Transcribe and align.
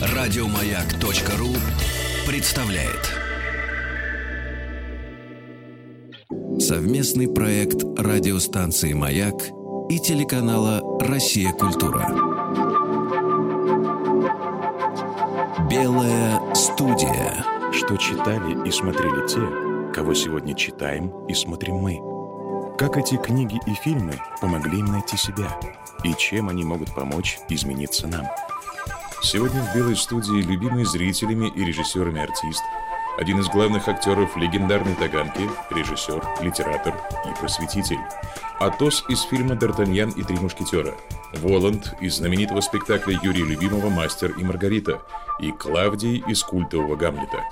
Радиомаяк.ру 0.00 1.48
представляет 2.26 3.18
совместный 6.60 7.28
проект 7.28 7.82
радиостанции 7.98 8.92
«Маяк» 8.92 9.34
и 9.88 9.98
телеканала 9.98 10.82
«Россия. 11.00 11.52
Культура». 11.52 12.06
Белая 15.70 16.54
студия. 16.54 17.44
Что 17.72 17.96
читали 17.96 18.68
и 18.68 18.70
смотрели 18.70 19.26
те, 19.26 19.92
кого 19.94 20.14
сегодня 20.14 20.54
читаем 20.54 21.10
и 21.26 21.34
смотрим 21.34 21.76
мы. 21.76 22.17
Как 22.78 22.96
эти 22.96 23.16
книги 23.16 23.60
и 23.66 23.74
фильмы 23.74 24.14
помогли 24.40 24.78
им 24.78 24.86
найти 24.86 25.16
себя, 25.16 25.58
и 26.04 26.14
чем 26.14 26.48
они 26.48 26.64
могут 26.64 26.94
помочь 26.94 27.38
измениться 27.48 28.06
нам– 28.06 28.26
Сегодня 29.20 29.60
в 29.62 29.74
«Белой 29.74 29.96
студии» 29.96 30.40
любимый 30.40 30.84
зрителями 30.84 31.48
и 31.48 31.64
режиссерами 31.64 32.22
артист, 32.22 32.62
один 33.18 33.40
из 33.40 33.48
главных 33.48 33.88
актеров 33.88 34.36
легендарной 34.36 34.94
Таганки, 34.94 35.50
режиссер, 35.70 36.22
литератор 36.40 36.94
и 37.28 37.40
просветитель. 37.40 37.98
Атос 38.60 39.04
из 39.08 39.22
фильма 39.22 39.56
«Д'Артаньян 39.56 40.14
и 40.16 40.22
три 40.22 40.36
мушкетера», 40.38 40.94
Воланд 41.34 41.94
из 42.00 42.16
знаменитого 42.16 42.60
спектакля 42.60 43.18
Юрия 43.20 43.44
Любимого 43.44 43.90
«Мастер 43.90 44.30
и 44.38 44.44
Маргарита» 44.44 45.02
и 45.40 45.50
Клавдий 45.50 46.22
из 46.28 46.44
культового 46.44 46.94
«Гамлета». 46.94 47.42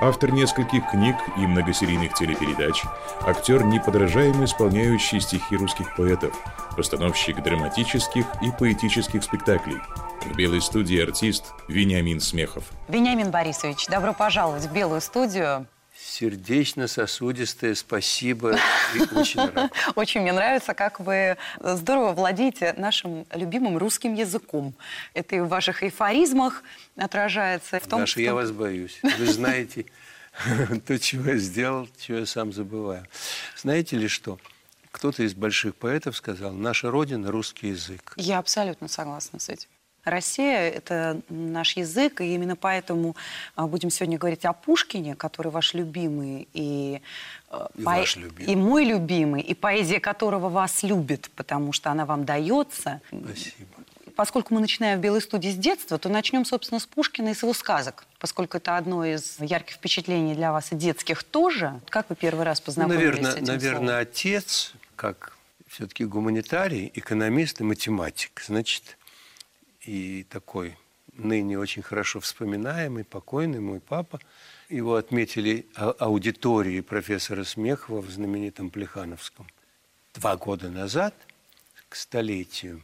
Автор 0.00 0.30
нескольких 0.32 0.90
книг 0.90 1.16
и 1.36 1.40
многосерийных 1.40 2.14
телепередач, 2.14 2.82
актер, 3.22 3.64
неподражаемо 3.64 4.44
исполняющий 4.44 5.20
стихи 5.20 5.56
русских 5.56 5.94
поэтов, 5.96 6.34
постановщик 6.76 7.42
драматических 7.42 8.26
и 8.42 8.50
поэтических 8.58 9.22
спектаклей– 9.22 9.78
в 10.26 10.36
белой 10.36 10.60
студии 10.60 11.00
артист 11.00 11.54
Вениамин 11.68 12.20
Смехов. 12.20 12.64
Вениамин 12.88 13.30
Борисович, 13.30 13.86
добро 13.86 14.12
пожаловать 14.12 14.64
в 14.64 14.72
белую 14.72 15.00
студию. 15.00 15.66
Сердечно-сосудистое 15.98 17.74
спасибо. 17.74 18.58
очень 19.12 19.50
рад. 19.50 19.72
Очень 19.96 20.22
мне 20.22 20.32
нравится, 20.32 20.74
как 20.74 21.00
вы 21.00 21.36
здорово 21.60 22.12
владеете 22.12 22.74
нашим 22.76 23.26
любимым 23.32 23.78
русским 23.78 24.14
языком. 24.14 24.74
Это 25.14 25.36
и 25.36 25.40
в 25.40 25.48
ваших 25.48 25.82
эйфоризмах 25.82 26.62
отражается. 26.96 27.80
В 27.80 27.86
том, 27.86 28.00
Даша, 28.00 28.12
что... 28.12 28.20
я 28.20 28.34
вас 28.34 28.50
боюсь. 28.50 29.00
Вы 29.02 29.26
знаете 29.26 29.86
то, 30.86 30.98
чего 30.98 31.30
я 31.30 31.38
сделал, 31.38 31.88
чего 31.98 32.18
я 32.18 32.26
сам 32.26 32.52
забываю. 32.52 33.06
Знаете 33.56 33.96
ли 33.96 34.08
что? 34.08 34.38
Кто-то 34.90 35.22
из 35.22 35.34
больших 35.34 35.76
поэтов 35.76 36.16
сказал, 36.16 36.52
наша 36.52 36.90
Родина– 36.90 37.30
русский 37.32 37.68
язык. 37.68 38.14
Я 38.16 38.38
абсолютно 38.38 38.88
согласна 38.88 39.38
с 39.38 39.48
этим. 39.48 39.68
Россия– 40.06 40.70
это 40.70 41.20
наш 41.28 41.76
язык, 41.76 42.20
и 42.20 42.34
именно 42.34 42.56
поэтому 42.56 43.16
а, 43.56 43.66
будем 43.66 43.90
сегодня 43.90 44.18
говорить 44.18 44.44
о 44.44 44.52
Пушкине, 44.52 45.16
который 45.16 45.50
ваш 45.50 45.74
любимый, 45.74 46.48
и, 46.52 47.02
э, 47.50 47.66
и, 47.74 47.82
по... 47.82 47.90
ваш 47.90 48.16
любимый. 48.16 48.52
и 48.52 48.56
мой 48.56 48.84
любимый, 48.84 49.42
и 49.42 49.54
поэзия 49.54 49.98
которого 49.98 50.48
вас 50.48 50.82
любит, 50.82 51.30
потому 51.34 51.72
что 51.72 51.90
она 51.90 52.06
вам 52.06 52.24
дается. 52.24 53.00
Спасибо. 53.08 53.66
Поскольку 54.14 54.54
мы 54.54 54.60
начинаем 54.60 54.98
в 54.98 55.02
«Белой 55.02 55.20
студии» 55.20 55.50
с 55.50 55.56
детства, 55.56 55.98
то 55.98 56.08
начнем, 56.08 56.46
собственно, 56.46 56.80
с 56.80 56.86
Пушкина 56.86 57.30
и 57.30 57.34
с 57.34 57.42
его 57.42 57.52
сказок. 57.52 58.06
Поскольку 58.18 58.56
это 58.56 58.78
одно 58.78 59.04
из 59.04 59.38
ярких 59.40 59.74
впечатлений 59.74 60.34
для 60.34 60.52
вас 60.52 60.72
и 60.72 60.76
детских 60.76 61.22
тоже. 61.22 61.80
Как 61.90 62.08
вы 62.08 62.16
первый 62.16 62.44
раз 62.44 62.62
познакомились 62.62 63.02
наверное, 63.02 63.32
с 63.32 63.34
этим 63.34 63.46
Наверное, 63.46 63.78
словом? 63.88 64.02
отец, 64.02 64.72
как 64.94 65.36
все-таки 65.68 66.06
гуманитарий, 66.06 66.90
экономист 66.94 67.60
и 67.60 67.64
математик, 67.64 68.42
значит, 68.46 68.96
и 69.86 70.24
такой 70.24 70.76
ныне 71.12 71.58
очень 71.58 71.82
хорошо 71.82 72.20
вспоминаемый, 72.20 73.04
покойный 73.04 73.60
мой 73.60 73.80
папа. 73.80 74.20
Его 74.68 74.96
отметили 74.96 75.66
а, 75.74 75.90
аудитории 75.98 76.80
профессора 76.80 77.44
Смехова 77.44 78.00
в 78.02 78.10
знаменитом 78.10 78.70
Плехановском 78.70 79.46
два 80.14 80.36
года 80.36 80.70
назад, 80.70 81.14
к 81.88 81.94
столетию. 81.94 82.82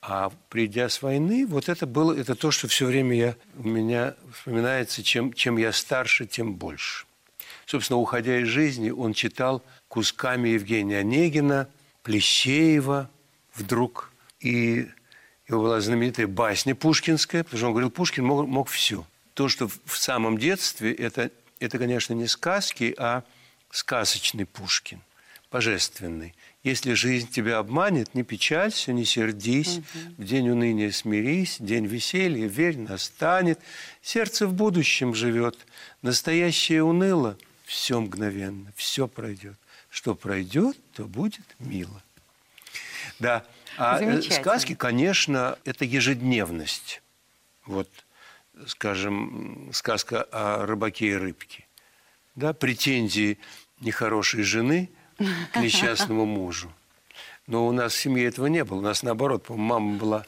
А 0.00 0.30
придя 0.48 0.88
с 0.88 1.02
войны, 1.02 1.46
вот 1.46 1.68
это 1.68 1.86
было, 1.86 2.12
это 2.16 2.34
то, 2.34 2.50
что 2.50 2.68
все 2.68 2.86
время 2.86 3.16
я, 3.16 3.36
у 3.56 3.66
меня 3.66 4.14
вспоминается, 4.32 5.02
чем, 5.02 5.32
чем 5.32 5.56
я 5.56 5.72
старше, 5.72 6.26
тем 6.26 6.54
больше. 6.54 7.06
Собственно, 7.66 7.98
уходя 7.98 8.38
из 8.38 8.48
жизни, 8.48 8.90
он 8.90 9.12
читал 9.12 9.62
кусками 9.88 10.50
Евгения 10.50 10.98
Онегина, 10.98 11.68
Плещеева 12.02 13.10
вдруг. 13.54 14.12
И 14.40 14.88
его 15.48 15.62
была 15.62 15.80
знаменитая 15.80 16.26
басня 16.26 16.74
пушкинская, 16.74 17.42
потому 17.42 17.58
что 17.58 17.66
он 17.68 17.72
говорил, 17.72 17.90
Пушкин 17.90 18.24
мог, 18.24 18.46
мог 18.46 18.68
все. 18.68 19.06
То, 19.34 19.48
что 19.48 19.68
в 19.68 19.96
самом 19.96 20.36
детстве, 20.36 20.92
это, 20.92 21.30
это, 21.58 21.78
конечно, 21.78 22.12
не 22.12 22.26
сказки, 22.26 22.94
а 22.98 23.22
сказочный 23.70 24.46
Пушкин, 24.46 25.00
божественный. 25.50 26.34
Если 26.64 26.92
жизнь 26.92 27.30
тебя 27.30 27.58
обманет, 27.58 28.14
не 28.14 28.24
печалься, 28.24 28.92
не 28.92 29.04
сердись, 29.04 29.78
угу. 29.78 29.84
в 30.18 30.24
день 30.24 30.50
уныния 30.50 30.90
смирись, 30.90 31.56
день 31.60 31.86
веселья, 31.86 32.46
верь, 32.46 32.76
настанет. 32.76 33.58
Сердце 34.02 34.46
в 34.46 34.52
будущем 34.52 35.14
живет, 35.14 35.56
настоящее 36.02 36.82
уныло, 36.82 37.38
все 37.64 38.00
мгновенно, 38.00 38.72
все 38.76 39.06
пройдет. 39.08 39.56
Что 39.88 40.14
пройдет, 40.14 40.76
то 40.92 41.04
будет 41.04 41.46
мило. 41.58 42.02
Да, 43.18 43.44
а 43.78 44.00
э, 44.00 44.20
сказки, 44.22 44.74
конечно, 44.74 45.58
это 45.64 45.84
ежедневность. 45.84 47.00
Вот, 47.64 47.88
скажем, 48.66 49.70
сказка 49.72 50.22
о 50.22 50.66
рыбаке 50.66 51.10
и 51.10 51.14
рыбке. 51.14 51.66
Да, 52.34 52.52
претензии 52.52 53.38
нехорошей 53.80 54.42
жены 54.42 54.90
к 55.52 55.60
несчастному 55.60 56.24
мужу. 56.26 56.72
Но 57.46 57.66
у 57.66 57.72
нас 57.72 57.92
в 57.92 58.00
семье 58.00 58.26
этого 58.26 58.46
не 58.46 58.64
было. 58.64 58.78
У 58.78 58.82
нас 58.82 59.02
наоборот, 59.02 59.48
мама 59.48 59.96
была 59.96 60.26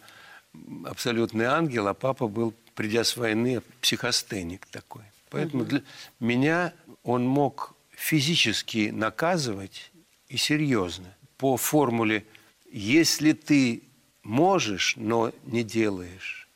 абсолютный 0.85 1.47
ангел, 1.47 1.89
а 1.89 1.95
папа 1.95 2.29
был, 2.29 2.55
придя 2.75 3.05
с 3.05 3.17
войны, 3.17 3.63
психостеник 3.81 4.67
такой. 4.67 5.03
Поэтому 5.29 5.65
для 5.65 5.83
меня 6.19 6.73
он 7.03 7.27
мог 7.27 7.75
физически 7.91 8.91
наказывать 8.91 9.91
и 10.29 10.37
серьезно. 10.37 11.15
По 11.37 11.57
формуле 11.57 12.25
если 12.71 13.33
ты 13.33 13.83
можешь, 14.23 14.95
но 14.97 15.33
не 15.45 15.63
делаешь, 15.63 16.49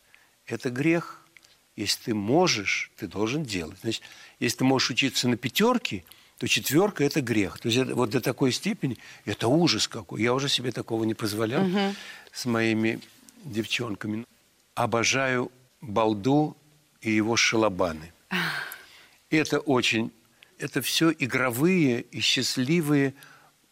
это 0.47 0.71
грех. 0.71 1.21
Если 1.77 2.05
ты 2.05 2.15
можешь, 2.15 2.93
ты 2.97 3.09
должен 3.09 3.43
делать. 3.43 3.79
Значит, 3.83 4.03
если 4.39 4.59
ты 4.59 4.65
можешь 4.65 4.91
учиться 4.91 5.29
на 5.29 5.37
пятерке, 5.37 6.05
то 6.39 6.47
четверка– 6.47 7.03
это 7.05 7.21
грех. 7.21 7.59
То 7.59 7.69
есть 7.69 7.79
это, 7.79 7.95
вот 7.95 8.11
до 8.11 8.21
такой 8.21 8.53
степени– 8.53 8.97
это 9.25 9.49
ужас 9.49 9.89
какой. 9.89 10.23
Я 10.23 10.35
уже 10.35 10.49
себе 10.49 10.71
такого 10.71 11.05
не 11.05 11.15
позволял 11.15 11.65
угу. 11.65 11.95
с 12.33 12.45
моими 12.45 13.01
девчонками. 13.45 14.25
Обожаю 14.75 15.51
балду 15.81 16.57
и 17.01 17.11
его 17.11 17.37
шалабаны. 17.37 18.13
Это 19.31 19.59
очень… 19.59 20.13
Это 20.59 20.81
все 20.81 21.11
игровые 21.11 22.03
и 22.03 22.21
счастливые 22.21 23.15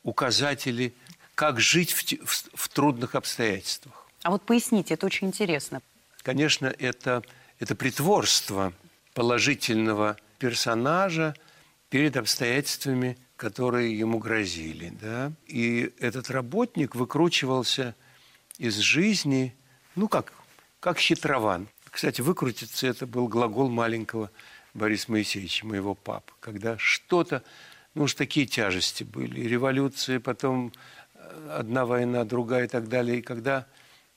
указатели 0.03 0.93
как 1.35 1.61
жить 1.61 1.93
в, 1.93 2.05
в, 2.25 2.45
в 2.55 2.69
трудных 2.69 3.15
обстоятельствах. 3.15 4.07
А 4.23 4.31
вот 4.31 4.43
поясните, 4.43 4.95
это 4.95 5.07
очень 5.07 5.29
интересно. 5.29 5.83
Конечно, 6.23 6.67
это, 6.79 7.23
это 7.59 7.75
притворство 7.75 8.73
положительного 9.15 10.17
персонажа 10.39 11.35
перед 11.91 12.17
обстоятельствами, 12.17 13.19
которые 13.37 13.99
ему 13.99 14.19
грозили. 14.19 14.93
Да? 15.01 15.33
И 15.47 15.93
этот 15.99 16.31
работник 16.31 16.95
выкручивался 16.95 17.95
из 18.59 18.77
жизни, 18.77 19.55
ну 19.97 20.09
как, 20.09 20.33
как 20.81 20.99
хитрован. 20.99 21.69
Кстати, 21.91 22.21
выкрутиться– 22.21 22.87
это 22.89 23.07
был 23.07 23.29
глагол 23.29 23.69
маленького 23.69 24.31
Бориса 24.73 25.11
Моисеевича, 25.11 25.67
моего 25.67 25.95
папы, 25.95 26.33
когда 26.41 26.79
что-то, 26.79 27.43
ну 27.95 28.05
уж 28.05 28.15
такие 28.15 28.47
тяжести 28.47 29.05
были, 29.05 29.41
и 29.41 29.49
революция, 29.49 30.19
потом 30.19 30.73
одна 31.51 31.85
война, 31.87 32.25
другая 32.25 32.65
и 32.65 32.69
так 32.69 32.89
далее. 32.89 33.19
И 33.19 33.23
когда 33.23 33.67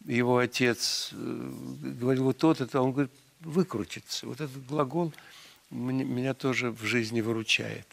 его 0.06 0.38
отец 0.38 1.10
э, 1.13 1.52
говорил 2.00 2.25
вот 2.25 2.38
то 2.38 2.52
это, 2.52 2.81
он 2.81 2.92
говорит, 2.92 3.12
выкрутиться. 3.40 4.28
Вот 4.28 4.42
этот 4.42 4.66
глагол 4.66 5.13
меня 5.72 6.34
тоже 6.34 6.72
в 6.72 6.84
жизни 6.84 7.22
выручает. 7.22 7.88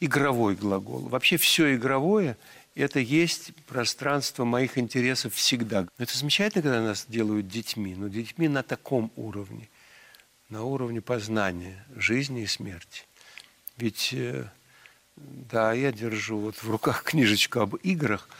Игровой 0.00 0.56
глагол. 0.56 1.08
Вообще 1.08 1.36
все 1.36 1.74
игровое– 1.74 2.36
это 2.74 2.98
есть 2.98 3.52
пространство 3.66 4.44
моих 4.44 4.78
интересов 4.78 5.34
всегда. 5.34 5.86
Это 5.96 6.16
замечательно, 6.16 6.62
когда 6.62 6.82
нас 6.82 7.06
делают 7.08 7.48
детьми, 7.48 7.94
но 7.94 8.08
детьми 8.08 8.48
на 8.48 8.62
таком 8.62 9.12
уровне, 9.16 9.68
на 10.48 10.64
уровне 10.64 11.00
познания 11.00 11.86
жизни 11.94 12.42
и 12.42 12.46
смерти. 12.46 13.04
Ведь, 13.76 14.12
э, 14.12 14.48
да, 15.16 15.72
я 15.72 15.92
держу 15.92 16.38
вот 16.38 16.56
в 16.56 16.70
руках 16.70 17.02
книжечку 17.04 17.60
об 17.60 17.74
играх– 17.76 18.28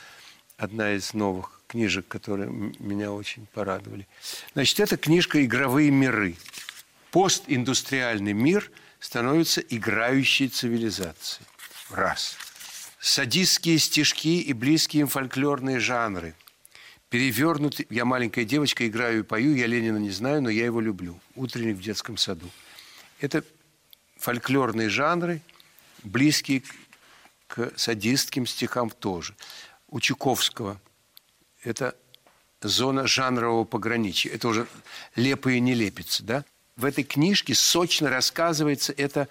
одна 0.56 0.92
из 0.92 1.14
новых 1.14 1.60
книжек, 1.66 2.06
которые 2.08 2.50
меня 2.50 3.12
очень 3.12 3.46
порадовали. 3.46 4.06
Значит, 4.52 4.80
это 4.80 4.96
книжка 4.96 5.44
«Игровые 5.44 5.90
миры». 5.90 6.36
Постиндустриальный 7.10 8.32
мир 8.32 8.70
становится 8.98 9.60
играющей 9.60 10.48
цивилизацией. 10.48 11.46
Раз. 11.90 12.36
Садистские 12.98 13.78
стишки 13.78 14.40
и 14.40 14.52
близкие 14.52 15.02
им 15.02 15.08
фольклорные 15.08 15.78
жанры. 15.78 16.34
Перевернутый. 17.10 17.86
Я 17.90 18.04
маленькая 18.04 18.44
девочка, 18.44 18.86
играю 18.88 19.20
и 19.20 19.22
пою. 19.22 19.54
Я 19.54 19.66
Ленина 19.66 19.98
не 19.98 20.10
знаю, 20.10 20.42
но 20.42 20.48
я 20.48 20.64
его 20.64 20.80
люблю. 20.80 21.20
Утренник 21.36 21.76
в 21.76 21.82
детском 21.82 22.16
саду. 22.16 22.50
Это 23.20 23.44
фольклорные 24.16 24.88
жанры, 24.88 25.40
близкие 26.04 26.62
к 27.46 27.72
садистским 27.76 28.46
стихам 28.46 28.90
тоже. 28.90 29.34
У 29.88 30.00
Чуковского 30.00 30.80
это 31.62 31.96
зона 32.60 33.06
жанрового 33.06 33.64
пограничья. 33.64 34.30
Это 34.30 34.48
уже 34.48 34.66
лепо 35.16 35.48
и 35.50 35.60
не 35.60 35.74
лепится, 35.74 36.22
да? 36.22 36.44
В 36.76 36.84
этой 36.84 37.04
книжке 37.04 37.54
сочно 37.54 38.10
рассказывается 38.10 38.92
это, 38.96 39.28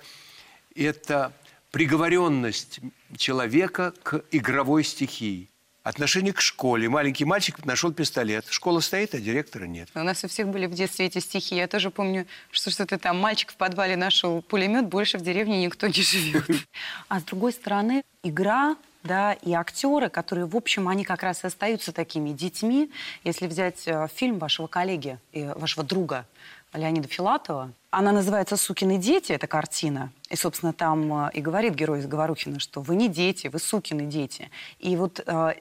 это 0.75 1.33
приговоренность 1.71 2.79
человека 3.17 3.93
к 4.03 4.23
игровой 4.31 4.83
стихии. 4.83 5.49
Отношение 5.83 6.31
к 6.31 6.39
школе. 6.39 6.87
Маленький 6.87 7.25
мальчик 7.25 7.65
нашел 7.65 7.91
пистолет. 7.91 8.45
Школа 8.49 8.79
стоит, 8.79 9.13
а 9.15 9.19
директора 9.19 9.65
нет. 9.65 9.89
У 9.93 9.99
нас 9.99 10.23
у 10.23 10.29
всех 10.29 10.47
были 10.47 10.65
в 10.65 10.73
детстве 10.73 11.07
эти 11.07 11.19
стихи. 11.19 11.55
Я 11.55 11.67
тоже 11.67 11.91
помню, 11.91 12.25
что 12.51 12.71
что-то 12.71 12.97
там 12.97 13.19
мальчик 13.19 13.51
в 13.51 13.55
подвале 13.55 13.97
нашел 13.97 14.41
пулемет, 14.41 14.85
больше 14.87 15.17
в 15.17 15.21
деревне 15.21 15.61
никто 15.61 15.87
не 15.87 16.01
живет. 16.01 16.49
А 17.09 17.19
с 17.19 17.23
другой 17.23 17.51
стороны, 17.51 18.03
игра 18.23 18.77
да, 19.03 19.33
и 19.33 19.51
актеры, 19.51 20.09
которые, 20.09 20.45
в 20.45 20.55
общем, 20.55 20.87
они 20.87 21.03
как 21.03 21.21
раз 21.21 21.43
и 21.43 21.47
остаются 21.47 21.91
такими 21.91 22.29
детьми. 22.29 22.89
Если 23.25 23.47
взять 23.47 23.85
э, 23.85 24.07
фильм 24.15 24.39
вашего 24.39 24.67
коллеги, 24.67 25.19
и 25.33 25.43
вашего 25.55 25.83
друга 25.83 26.25
Леонида 26.73 27.07
Филатова. 27.07 27.71
Она 27.91 28.11
называется 28.11 28.57
«Сукины 28.57 28.97
дети», 28.97 29.31
эта 29.33 29.45
картина. 29.45 30.11
И, 30.31 30.35
собственно, 30.35 30.73
там 30.73 31.27
э, 31.27 31.31
и 31.35 31.41
говорит 31.41 31.75
герой 31.75 31.99
из 31.99 32.07
Говорухина, 32.07 32.59
что 32.59 32.81
вы 32.81 32.95
не 32.95 33.07
дети, 33.07 33.47
вы 33.47 33.59
сукины 33.59 34.07
дети. 34.07 34.49
И 34.79 34.95
вот, 34.95 35.19
э, 35.23 35.53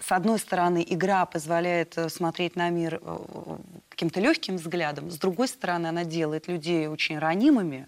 с 0.00 0.10
одной 0.10 0.40
стороны, 0.40 0.84
игра 0.88 1.24
позволяет 1.26 1.96
э, 1.96 2.08
смотреть 2.08 2.56
на 2.56 2.70
мир 2.70 3.00
каким-то 3.88 4.20
легким 4.20 4.56
взглядом, 4.56 5.10
с 5.10 5.16
другой 5.16 5.46
стороны, 5.46 5.86
она 5.86 6.04
делает 6.04 6.48
людей 6.48 6.88
очень 6.88 7.18
ранимыми, 7.18 7.86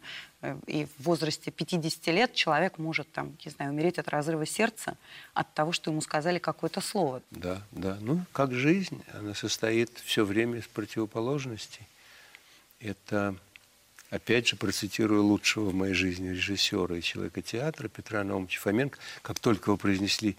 и 0.67 0.87
в 0.97 1.05
возрасте 1.05 1.51
50 1.51 2.07
лет 2.15 2.33
человек 2.33 2.79
может, 2.79 3.11
там, 3.11 3.37
не 3.45 3.51
знаю, 3.51 3.73
умереть 3.73 3.99
от 3.99 4.09
разрыва 4.09 4.47
сердца 4.47 4.97
от 5.35 5.53
того, 5.53 5.73
что 5.73 5.91
ему 5.91 6.01
сказали 6.01 6.39
какое-то 6.39 6.81
слово. 6.81 7.21
Да, 7.33 7.61
да. 7.73 7.99
Ну, 8.01 8.21
как 8.33 8.55
жизнь, 8.55 9.03
она 9.13 9.35
состоит 9.35 9.91
все 10.05 10.25
время 10.25 10.61
из 10.61 10.69
противоположностей. 10.69 11.87
Это, 12.81 13.35
опять 14.11 14.49
же, 14.49 14.57
процитирую 14.57 15.25
лучшего 15.25 15.71
в 15.71 15.75
моей 15.75 15.95
жизни 15.95 16.29
режиссера 16.29 16.97
и 16.97 17.03
человека 17.03 17.43
театра 17.43 17.89
Петра 17.89 18.23
Наумовича 18.23 18.61
Фоменко. 18.61 18.99
Как 19.23 19.41
только 19.41 19.71
вы 19.71 19.77
произнесли 19.77 20.37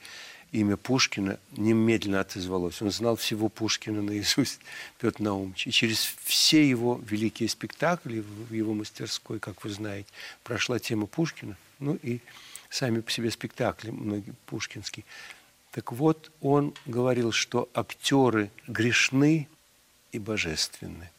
имя 0.53 0.77
Пушкина, 0.77 1.37
немедленно 1.51 2.21
отозвалось. 2.21 2.81
Он 2.81 2.91
знал 2.91 3.17
всего 3.17 3.49
Пушкина 3.49 4.01
наизусть, 4.01 4.61
Петр 4.99 5.21
Наумович. 5.21 5.67
И 5.67 5.71
через 5.71 6.15
все 6.23 6.67
его 6.67 7.01
великие 7.05 7.49
спектакли 7.49 8.21
в 8.21 8.53
его 8.53 8.73
мастерской, 8.73 9.39
как 9.39 9.63
вы 9.63 9.69
знаете, 9.69 10.09
прошла 10.43 10.79
тема 10.79 11.05
Пушкина. 11.05 11.57
Ну 11.79 11.99
и 12.01 12.19
сами 12.69 13.01
по 13.01 13.11
себе 13.11 13.31
спектакли, 13.31 13.91
многие 13.91 14.33
пушкинские. 14.45 15.05
Так 15.71 15.91
вот, 15.91 16.31
он 16.41 16.73
говорил, 16.85 17.31
что 17.31 17.69
актеры 17.73 18.49
грешны 18.67 19.47
и 20.11 20.19
божественны 20.19 21.11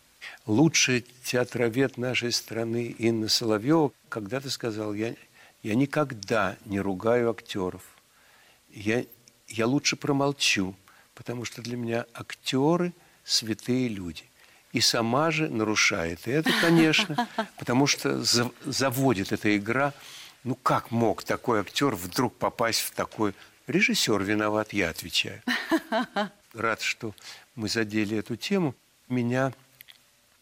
лучший 0.46 1.04
театровед 1.24 1.98
нашей 1.98 2.32
страны 2.32 2.94
Инна 2.98 3.28
Соловьева 3.28 3.92
когда-то 4.08 4.50
сказал, 4.50 4.94
я, 4.94 5.14
я 5.62 5.74
никогда 5.74 6.56
не 6.64 6.80
ругаю 6.80 7.30
актеров. 7.30 7.82
Я, 8.70 9.04
я 9.48 9.66
лучше 9.66 9.96
промолчу, 9.96 10.74
потому 11.14 11.44
что 11.44 11.62
для 11.62 11.76
меня 11.76 12.06
актеры– 12.14 12.92
святые 13.24 13.88
люди. 13.88 14.24
И 14.72 14.80
сама 14.80 15.30
же 15.30 15.48
нарушает. 15.48 16.26
И 16.26 16.30
это, 16.30 16.50
конечно, 16.60 17.28
потому 17.58 17.86
что 17.86 18.22
заводит 18.64 19.32
эта 19.32 19.56
игра. 19.56 19.92
Ну, 20.44 20.54
как 20.54 20.90
мог 20.90 21.22
такой 21.22 21.60
актер 21.60 21.94
вдруг 21.94 22.34
попасть 22.34 22.80
в 22.80 22.90
такой... 22.92 23.34
Режиссер 23.66 24.22
виноват, 24.22 24.72
я 24.72 24.90
отвечаю. 24.90 25.42
Рад, 26.54 26.80
что 26.80 27.14
мы 27.54 27.68
задели 27.68 28.16
эту 28.16 28.34
тему. 28.34 28.74
Меня 29.08 29.52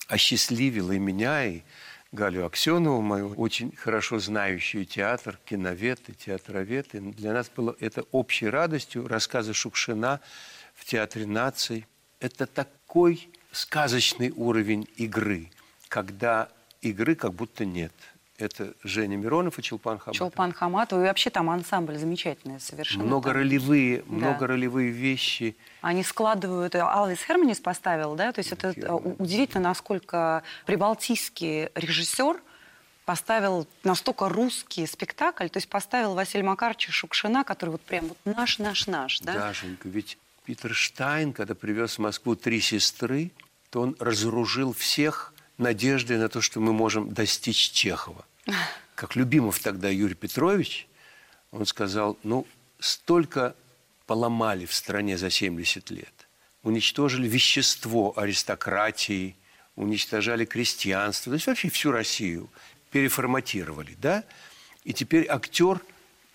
осчастливила 0.08 0.93
и 0.93 0.99
меня, 0.99 1.44
и 1.44 1.62
Галю 2.10 2.46
Аксенову, 2.46 3.02
мою 3.02 3.34
очень 3.34 3.75
хорошо 3.76 4.19
знающую 4.19 4.87
театр, 4.87 5.38
киновед 5.44 6.00
и 6.08 6.14
театровед. 6.14 6.94
И 6.94 7.00
для 7.00 7.32
нас 7.32 7.50
было 7.55 7.76
это 7.78 8.02
общей 8.12 8.49
радостью. 8.49 9.06
Рассказы 9.06 9.52
Шукшина 9.52 10.20
в 10.75 10.84
Театре 10.87 11.26
наций. 11.26 11.87
Это 12.19 12.46
такой 12.46 13.28
сказочный 13.52 14.31
уровень 14.31 14.88
игры, 14.96 15.50
когда 15.88 16.49
игры 16.81 17.14
как 17.14 17.34
будто 17.34 17.64
нет– 17.64 17.93
это 18.38 18.75
Женя 18.85 19.17
Миронов 19.17 19.58
и 19.58 19.62
Чулпан 19.62 19.99
Хаматов. 19.99 20.17
Чулпан 20.17 20.52
Хаматов. 20.52 21.00
И 21.00 21.02
вообще 21.02 21.29
там 21.31 21.50
ансамбль 21.50 21.99
замечательный 21.99 22.61
совершенно. 22.61 23.02
Там. 23.02 23.08
многоролевые 23.08 24.93
да. 24.93 24.99
вещи. 24.99 25.56
Они 25.81 26.02
складывают... 26.05 26.75
Э, 26.75 26.81
Алвис 26.81 27.20
Херманис 27.23 27.58
поставил, 27.58 28.14
да? 28.14 28.32
То 28.32 28.38
есть 28.38 28.52
это 28.52 28.73
Херманис. 28.73 29.17
удивительно, 29.19 29.69
насколько 29.69 30.43
прибалтийский 30.67 31.70
режиссер 31.75 32.40
поставил 33.05 33.67
настолько 33.85 34.29
русский 34.29 34.87
спектакль, 34.87 35.49
то 35.49 35.56
есть 35.56 35.69
поставил 35.69 36.14
Василия 36.14 36.44
Макаровича 36.44 36.93
Шукшина, 36.93 37.43
который 37.43 37.70
вот 37.70 37.81
прям 37.81 38.08
вот 38.08 38.19
наш-наш-наш, 38.25 39.20
да? 39.20 39.32
Да, 39.32 39.52
Женька, 39.52 39.88
ведь 39.88 40.19
Питер 40.44 40.75
Штайн, 40.75 41.32
когда 41.32 41.55
привез 41.55 41.96
в 41.96 41.99
Москву 42.00 42.37
«Три 42.37 42.61
сестры», 42.61 43.32
то 43.70 43.81
он 43.81 43.96
разоружил 43.99 44.73
всех 44.73 45.32
надеждой 45.58 46.19
на 46.19 46.28
то, 46.28 46.40
что 46.40 46.60
мы 46.60 46.72
можем 46.72 47.12
достичь 47.12 47.70
Чехова. 47.72 48.25
Как 48.94 49.16
Любимов 49.16 49.58
тогда 49.58 49.88
Юрий 49.88 50.14
Петрович, 50.14 50.88
он 51.50 51.66
сказал, 51.66 52.19
ну, 52.22 52.46
столько 52.78 53.55
поломали 54.06 54.66
в 54.66 54.75
стране 54.75 55.19
за 55.19 55.31
70 55.31 55.90
лет. 55.90 56.28
Уничтожили 56.62 57.28
вещество 57.28 58.12
аристократии, 58.16 59.37
уничтожали 59.76 60.44
крестьянство, 60.44 61.30
то 61.30 61.35
есть 61.35 61.47
вообще 61.47 61.71
всю 61.71 61.92
Россию 61.92 62.50
переформатировали, 62.90 63.94
да? 63.99 64.25
И 64.85 64.92
теперь 64.92 65.26
актер 65.28 65.80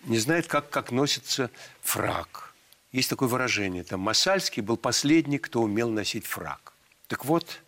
не 0.04 0.18
знает, 0.18 0.46
как, 0.46 0.70
как 0.70 0.92
носится 0.92 1.50
фраг. 1.82 2.54
Есть 2.92 3.10
такое 3.10 3.28
выражение, 3.28 3.82
там, 3.82 4.00
Масальский 4.00 4.62
был 4.62 4.76
последний, 4.76 5.38
кто 5.38 5.62
умел 5.62 5.90
носить 5.90 6.26
фраг. 6.26 6.74
Так 7.08 7.24
вот, 7.24 7.60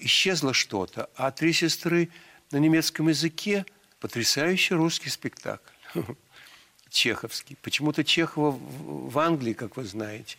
исчезло 0.00 0.52
что-то. 0.52 1.10
А 1.14 1.30
«Три 1.30 1.52
сестры» 1.52 2.10
на 2.50 2.56
немецком 2.58 3.08
языке– 3.08 3.64
потрясающий 4.00 4.74
русский 4.74 5.10
спектакль. 5.10 5.72
Чеховский. 6.90 7.56
Почему-то 7.62 8.04
Чехова 8.04 8.50
в 8.50 9.18
Англии, 9.18 9.52
как 9.52 9.76
вы 9.76 9.84
знаете, 9.84 10.38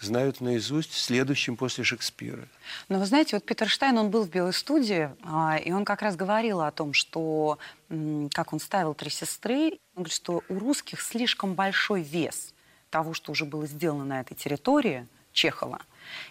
знают 0.00 0.40
наизусть 0.40 0.92
следующим 0.92 1.56
после 1.56 1.84
Шекспира. 1.84 2.48
Но 2.88 2.98
вы 2.98 3.06
знаете, 3.06 3.36
вот 3.36 3.44
Питер 3.44 3.68
Штайн, 3.68 3.96
он 3.98 4.10
был 4.10 4.24
в 4.24 4.28
Белой 4.30 4.52
студии, 4.52 5.10
а, 5.22 5.56
и 5.56 5.70
он 5.70 5.84
как 5.84 6.02
раз 6.02 6.16
говорил 6.16 6.62
о 6.62 6.72
том, 6.72 6.92
что, 6.94 7.58
как 8.32 8.52
он 8.52 8.58
ставил 8.58 8.94
«Три 8.94 9.10
сестры», 9.10 9.78
он 9.94 10.02
говорит, 10.02 10.12
что 10.12 10.42
у 10.48 10.58
русских 10.58 11.00
слишком 11.00 11.54
большой 11.54 12.02
вес 12.02 12.52
того, 12.90 13.14
что 13.14 13.32
уже 13.32 13.44
было 13.44 13.66
сделано 13.66 14.04
на 14.04 14.20
этой 14.20 14.34
территории 14.34 15.06
Чехова. 15.32 15.80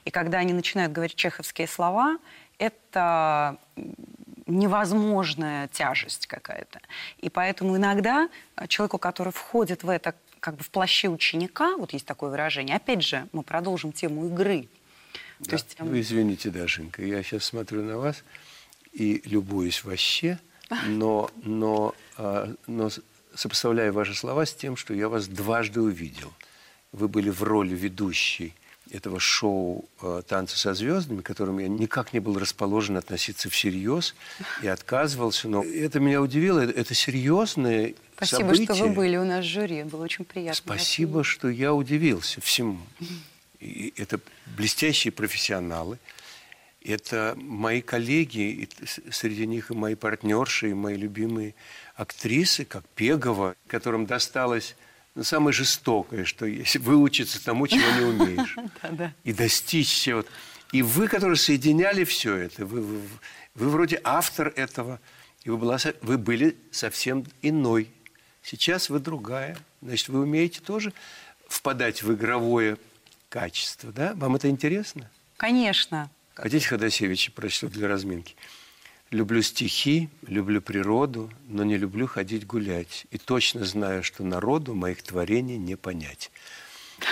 И 0.05 0.11
когда 0.11 0.39
они 0.39 0.51
начинают 0.53 0.91
говорить 0.91 1.15
чеховские 1.15 1.67
слова, 1.67 2.17
это 2.57 3.57
невозможная 4.45 5.67
тяжесть 5.69 6.27
какая-то. 6.27 6.79
И 7.19 7.29
поэтому 7.29 7.77
иногда 7.77 8.29
человеку, 8.67 8.97
который 8.97 9.31
входит 9.31 9.83
в 9.83 9.89
это 9.89 10.15
как 10.39 10.57
бы 10.57 10.63
в 10.63 10.69
плаще 10.69 11.07
ученика, 11.07 11.77
вот 11.77 11.93
есть 11.93 12.05
такое 12.05 12.29
выражение, 12.29 12.75
опять 12.75 13.01
же, 13.01 13.27
мы 13.31 13.43
продолжим 13.43 13.93
тему 13.93 14.27
игры. 14.27 14.67
Да. 15.39 15.51
То 15.51 15.55
есть, 15.55 15.75
Вы 15.79 16.01
извините, 16.01 16.49
Дашенька, 16.49 17.03
я 17.03 17.23
сейчас 17.23 17.45
смотрю 17.45 17.81
на 17.83 17.97
вас 17.97 18.23
и 18.91 19.21
любуюсь 19.25 19.83
вообще, 19.83 20.37
но, 20.87 21.31
но, 21.43 21.95
а, 22.17 22.53
но 22.67 22.89
сопоставляю 23.33 23.93
ваши 23.93 24.13
слова 24.13 24.45
с 24.45 24.53
тем, 24.53 24.75
что 24.75 24.93
я 24.93 25.07
вас 25.07 25.27
дважды 25.27 25.81
увидел. 25.81 26.33
Вы 26.91 27.07
были 27.07 27.29
в 27.29 27.41
роли 27.41 27.73
ведущей 27.73 28.53
этого 28.91 29.19
шоу 29.19 29.85
э, 30.01 30.21
«Танцы 30.27 30.57
со 30.57 30.73
звездами», 30.73 31.21
к 31.21 31.25
которому 31.25 31.59
я 31.59 31.67
никак 31.67 32.13
не 32.13 32.19
был 32.19 32.37
расположен 32.37 32.97
относиться 32.97 33.49
всерьез 33.49 34.15
и 34.61 34.67
отказывался. 34.67 35.47
Но 35.47 35.63
это 35.63 35.99
меня 35.99 36.21
удивило. 36.21 36.59
Это 36.59 36.93
серьезное 36.93 37.95
Спасибо, 38.15 38.39
событие. 38.41 38.65
что 38.65 38.75
вы 38.85 38.89
были 38.89 39.17
у 39.17 39.25
нас 39.25 39.45
в 39.45 39.47
жюри. 39.47 39.83
Было 39.83 40.03
очень 40.03 40.25
приятно. 40.25 40.55
Спасибо, 40.55 41.23
что 41.23 41.49
я 41.49 41.73
удивился 41.73 42.41
всему. 42.41 42.79
И 43.59 43.93
это 43.95 44.19
блестящие 44.57 45.11
профессионалы. 45.11 45.97
Это 46.83 47.33
мои 47.37 47.81
коллеги, 47.81 48.41
и 48.41 48.69
среди 49.11 49.47
них 49.47 49.71
и 49.71 49.73
мои 49.73 49.95
партнерши, 49.95 50.71
и 50.71 50.73
мои 50.73 50.95
любимые 50.95 51.55
актрисы, 51.95 52.65
как 52.65 52.83
Пегова, 52.89 53.55
которым 53.67 54.05
досталось 54.05 54.75
ну, 55.15 55.23
самое 55.23 55.53
жестокое, 55.53 56.25
что 56.25 56.45
есть 56.45 56.77
выучиться 56.77 57.43
тому, 57.43 57.67
чего 57.67 57.89
не 57.99 58.05
умеешь. 58.05 58.57
И 59.23 59.33
достичь 59.33 59.93
всего. 59.93 60.25
И 60.71 60.81
вы, 60.81 61.07
которые 61.07 61.37
соединяли 61.37 62.03
все 62.03 62.35
это, 62.35 62.65
вы, 62.65 62.81
вы, 62.81 63.01
вы 63.53 63.69
вроде 63.69 64.01
автор 64.03 64.51
этого, 64.55 64.99
и 65.43 65.51
вы, 65.51 65.57
была, 65.57 65.77
вы 66.01 66.17
были 66.17 66.57
совсем 66.71 67.25
иной. 67.43 67.91
Сейчас 68.41 68.89
вы 68.89 68.99
другая. 68.99 69.57
Значит, 69.81 70.09
вы 70.09 70.21
умеете 70.21 70.61
тоже 70.61 70.93
впадать 71.47 72.01
в 72.01 72.11
игровое 72.11 72.77
качество, 73.29 73.91
да? 73.91 74.13
Вам 74.15 74.35
это 74.35 74.49
интересно? 74.49 75.09
Конечно. 75.37 76.09
Хотите 76.33 76.67
Ходосевича 76.67 77.31
прочту 77.31 77.67
для 77.67 77.87
разминки? 77.87 78.35
Люблю 79.13 79.43
стихи, 79.43 80.09
люблю 80.25 80.59
природу, 80.59 81.29
но 81.47 81.63
не 81.63 81.77
люблю 81.77 82.07
ходить 82.07 82.47
гулять. 82.47 83.05
И 83.11 83.19
точно 83.19 83.63
знаю, 83.63 84.01
что 84.01 84.23
народу 84.23 84.73
моих 84.73 85.03
творений 85.03 85.57
не 85.57 85.75
понять. 85.75 86.31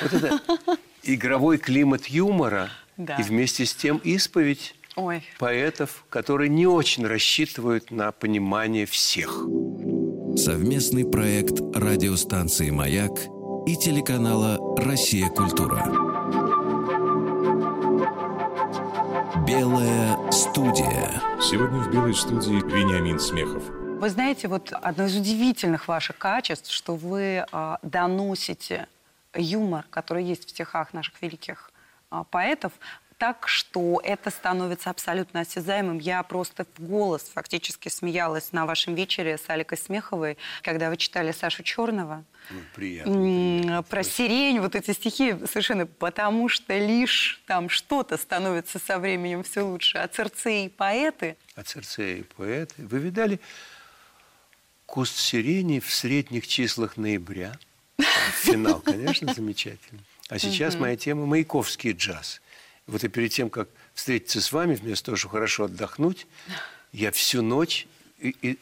Вот 0.02 0.12
это 0.12 0.42
игровой 1.04 1.60
климат 1.60 2.08
юмора 2.08 2.72
да. 2.98 3.18
и 3.18 3.22
вместе 3.22 3.68
с 3.68 3.76
тем 3.76 3.98
исповедь 3.98 4.74
Ой. 4.96 5.22
поэтов, 5.38 6.04
которые 6.10 6.50
не 6.50 6.66
очень 6.66 7.06
рассчитывают 7.06 7.92
на 7.92 8.12
понимание 8.12 8.88
всех. 8.88 9.46
Совместный 10.36 11.06
проект 11.06 11.62
радиостанции 11.76 12.72
«Маяк» 12.72 13.12
и 13.68 13.76
телеканала 13.76 14.58
«Россия. 14.84 15.30
Культура». 15.30 15.86
Белая 19.46 20.31
студия. 20.42 21.22
Сегодня 21.40 21.80
в 21.82 21.92
Белой 21.92 22.16
студии 22.16 22.56
Вениамин 22.66 23.20
Смехов. 23.20 23.64
Вы 23.70 24.10
знаете, 24.10 24.48
вот 24.48 24.74
одно 24.74 25.06
из 25.06 25.16
удивительных 25.16 25.88
ваших 25.88 26.18
качеств, 26.18 26.72
что 26.72 26.96
вы 26.96 27.46
э, 27.46 27.76
доносите 27.84 28.88
юмор, 29.36 29.86
который 29.92 30.24
есть 30.24 30.48
в 30.48 30.50
стихах 30.50 30.94
наших 30.94 31.22
великих 31.22 31.72
э, 32.10 32.24
поэтов, 32.32 32.74
так, 33.22 33.48
что 33.48 34.02
это 34.04 34.32
становится 34.32 34.90
абсолютно 34.90 35.42
осязаемым. 35.42 36.00
Я 36.00 36.24
просто 36.24 36.66
в 36.76 36.84
голос 36.84 37.30
фактически 37.32 37.88
смеялась 37.88 38.52
на 38.52 38.66
вашем 38.66 38.96
вечере 38.96 39.38
с 39.38 39.48
Аликой 39.48 39.78
Смеховой, 39.78 40.40
когда 40.64 40.90
вы 40.90 40.98
читали 40.98 41.32
Сашу 41.32 41.62
Черного. 41.62 42.26
Приятно. 42.74 43.84
Про 43.88 44.04
сирень, 44.04 44.60
вот 44.60 44.76
эти 44.76 44.90
стихи 44.94 45.36
совершенно, 45.46 45.86
потому 45.86 46.50
что 46.50 46.76
лишь 46.76 47.44
там 47.46 47.70
что-то 47.70 48.18
становится 48.18 48.80
со 48.80 48.98
временем 48.98 49.44
все 49.44 49.62
лучше. 49.62 50.00
А 50.00 50.08
Церцеи 50.08 50.70
поэты... 50.70 51.38
А 51.54 51.62
Церцеи 51.62 52.26
поэты... 52.36 52.74
Вы 52.88 52.98
видали 52.98 53.40
куст 54.88 55.16
сирени 55.16 55.80
в 55.80 55.94
средних 55.94 56.48
числах 56.48 56.98
ноября? 56.98 57.54
Финал, 58.42 58.80
конечно, 58.80 59.32
замечательно. 59.36 60.02
А 60.28 60.40
сейчас 60.40 60.74
моя 60.74 60.96
тема– 60.96 61.26
Маяковский 61.28 61.92
джаз. 61.92 62.42
Вот 62.92 63.06
и 63.06 63.08
перед 63.08 63.32
тем, 63.32 63.50
как 63.50 63.70
встретиться 63.94 64.42
с 64.42 64.52
вами, 64.52 64.76
вместо 64.76 65.06
того, 65.06 65.16
чтобы 65.16 65.32
хорошо 65.32 65.64
отдохнуть, 65.64 66.28
я 66.92 67.14
всю 67.14 67.42
ночь 67.42 67.88
и, 68.20 68.36
и 68.42 68.60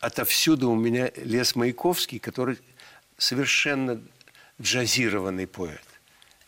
отовсюду 0.00 0.70
у 0.70 0.74
меня 0.74 1.12
лес 1.16 1.54
Маяковский, 1.54 2.18
который 2.18 2.58
совершенно 3.18 4.00
джазированный 4.60 5.46
поэт. 5.46 5.84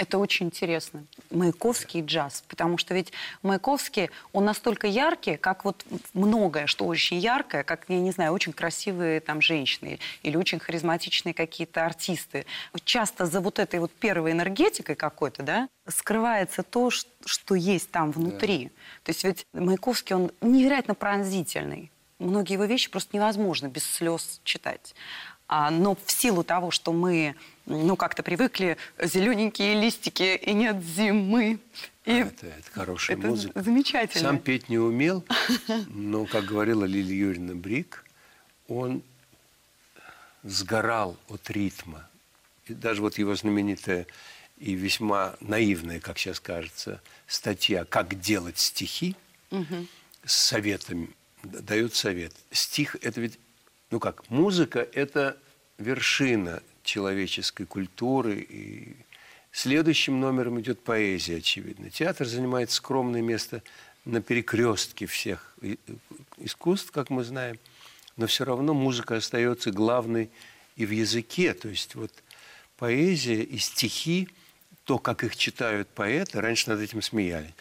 Это 0.03 0.19
очень 0.19 0.47
интересно. 0.47 1.07
Маяковский 1.31 2.01
джаз. 2.01 2.43
Потому 2.49 2.77
что 2.77 2.93
ведь 2.93 3.13
Маяковский, 3.43 4.11
он 4.33 4.45
настолько 4.45 4.89
яркий, 4.89 5.37
как 5.37 5.65
вот 5.65 5.85
многое, 6.13 6.67
что 6.67 6.87
очень 6.87 7.19
яркое, 7.19 7.63
как, 7.63 7.85
я 7.87 8.01
не 8.01 8.11
знаю, 8.11 8.33
очень 8.33 8.53
красивые 8.53 9.21
там 9.21 9.41
женщины 9.41 10.01
или 10.25 10.37
очень 10.37 10.59
харизматичные 10.59 11.35
какие-то 11.35 11.87
артисты. 11.87 12.47
Часто 12.85 13.27
за 13.27 13.41
вот 13.41 13.61
этой 13.61 13.79
вот 13.79 13.93
первой 13.93 14.33
энергетикой 14.33 14.97
какой-то, 14.97 15.45
да, 15.45 15.69
скрывается 15.87 16.65
то, 16.65 16.91
что 16.91 17.55
есть 17.55 17.93
там 17.93 18.11
внутри. 18.11 18.65
Да. 18.65 18.71
То 19.05 19.11
есть 19.11 19.23
ведь 19.23 19.47
Маяковский, 19.53 20.17
он 20.17 20.33
невероятно 20.41 20.97
пронзительный. 20.97 21.93
Многие 22.19 22.55
его 22.55 22.65
вещи 22.65 22.91
просто 22.91 23.17
невозможно 23.17 23.69
без 23.69 23.85
слез 23.85 24.41
читать. 24.43 24.97
А, 25.47 25.71
но 25.71 25.95
в 25.95 26.11
силу 26.11 26.43
того, 26.43 26.73
что 26.73 26.93
мы 26.93 27.37
ну, 27.67 27.97
как-то 27.97 28.23
привыкли, 28.23 28.77
зелененькие 29.01 29.81
листики, 29.81 30.37
и 30.37 30.53
нет 30.53 30.83
зимы. 30.83 31.59
И 32.05 32.13
это, 32.13 32.47
это 32.47 32.71
хорошая 32.73 33.17
это 33.17 33.29
музыка. 33.29 33.63
Замечательно. 33.63 34.29
Сам 34.29 34.39
петь 34.39 34.69
не 34.69 34.79
умел, 34.79 35.25
но, 35.89 36.27
как 36.27 36.45
говорила 36.45 36.85
Лилия 36.85 37.17
Юрьевна 37.17 37.55
Брик, 37.55 38.05
он 38.69 39.03
сгорал 40.43 41.17
от 41.29 41.49
ритма. 41.51 42.09
И 42.67 42.75
даже 42.75 43.03
вот 43.03 43.19
его 43.19 43.35
знаменитая 43.35 44.07
и 44.59 44.75
весьма 44.75 45.35
наивная, 45.41 46.01
как 46.01 46.19
сейчас 46.19 46.41
кажется, 46.41 47.01
статья 47.27 47.85
«Как 47.85 48.21
делать 48.21 48.59
стихи» 48.59 49.17
угу. 49.51 49.87
с 50.25 50.33
советами, 50.33 51.11
дает 51.43 51.95
совет. 51.95 52.33
Стих– 52.51 52.97
это 53.03 53.21
ведь 53.21 53.39
ну 53.93 54.01
как, 54.01 54.29
музыка– 54.31 54.81
это 54.93 55.37
вершина 55.79 56.63
человеческой 56.83 57.67
культуры. 57.67 58.47
И 58.49 58.97
следующим 59.51 60.21
номером 60.21 60.61
идет 60.61 60.81
поэзия, 60.81 61.37
очевидно. 61.39 61.91
Театр 61.91 62.27
занимает 62.27 62.71
скромное 62.71 63.23
место 63.23 63.63
на 64.05 64.21
перекрестке 64.21 65.07
всех 65.07 65.57
искусств, 66.39 66.91
как 66.91 67.11
мы 67.11 67.25
знаем. 67.25 67.59
Но 68.17 68.27
все 68.27 68.45
равно 68.45 68.75
музыка 68.75 69.17
остается 69.17 69.71
главной 69.71 70.31
и 70.77 70.85
в 70.85 70.91
языке. 70.91 71.55
То 71.55 71.69
есть 71.69 71.95
вот 71.95 72.13
поэзия 72.77 73.43
и 73.43 73.59
стихи, 73.59 74.29
то, 74.85 74.99
как 74.99 75.23
их 75.25 75.37
читают 75.37 75.89
поэты, 75.89 76.41
раньше 76.41 76.69
над 76.71 76.81
этим 76.81 77.03
смеялись. 77.03 77.55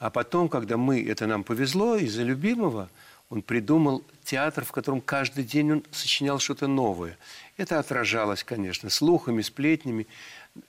А 0.00 0.10
потом, 0.10 0.48
когда 0.48 0.76
мы, 0.76 1.04
это 1.04 1.26
нам 1.26 1.44
повезло, 1.44 1.96
из-за 1.96 2.22
любимого, 2.22 2.88
он 3.30 3.42
придумал 3.42 4.04
театр, 4.24 4.64
в 4.64 4.72
котором 4.72 5.00
каждый 5.00 5.44
день 5.44 5.72
он 5.72 5.84
сочинял 5.90 6.38
что-то 6.38 6.66
новое. 6.66 7.18
Это 7.56 7.78
отражалось, 7.78 8.42
конечно, 8.42 8.90
слухами, 8.90 9.42
сплетнями, 9.42 10.06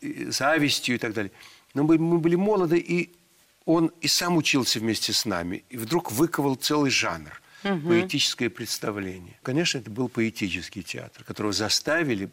завистью 0.01 0.96
и 0.96 0.98
так 0.98 1.13
далее. 1.13 1.32
Но 1.74 1.84
мы, 1.84 1.98
были 2.20 2.36
молоды, 2.36 2.78
и 2.78 3.12
он 3.66 3.92
и 4.01 4.08
сам 4.08 4.38
учился 4.38 4.80
вместе 4.80 5.13
с 5.13 5.25
нами. 5.25 5.63
И 5.70 5.78
вдруг 5.78 6.12
выковал 6.12 6.56
целый 6.56 6.92
жанр 6.92 7.42
угу.– 7.63 7.80
поэтическое 7.89 8.50
представление. 8.50 9.39
Конечно, 9.44 9.78
это 9.78 9.89
был 9.89 10.10
поэтический 10.10 10.84
театр, 10.84 11.24
которого 11.24 11.54
заставили 11.54 12.30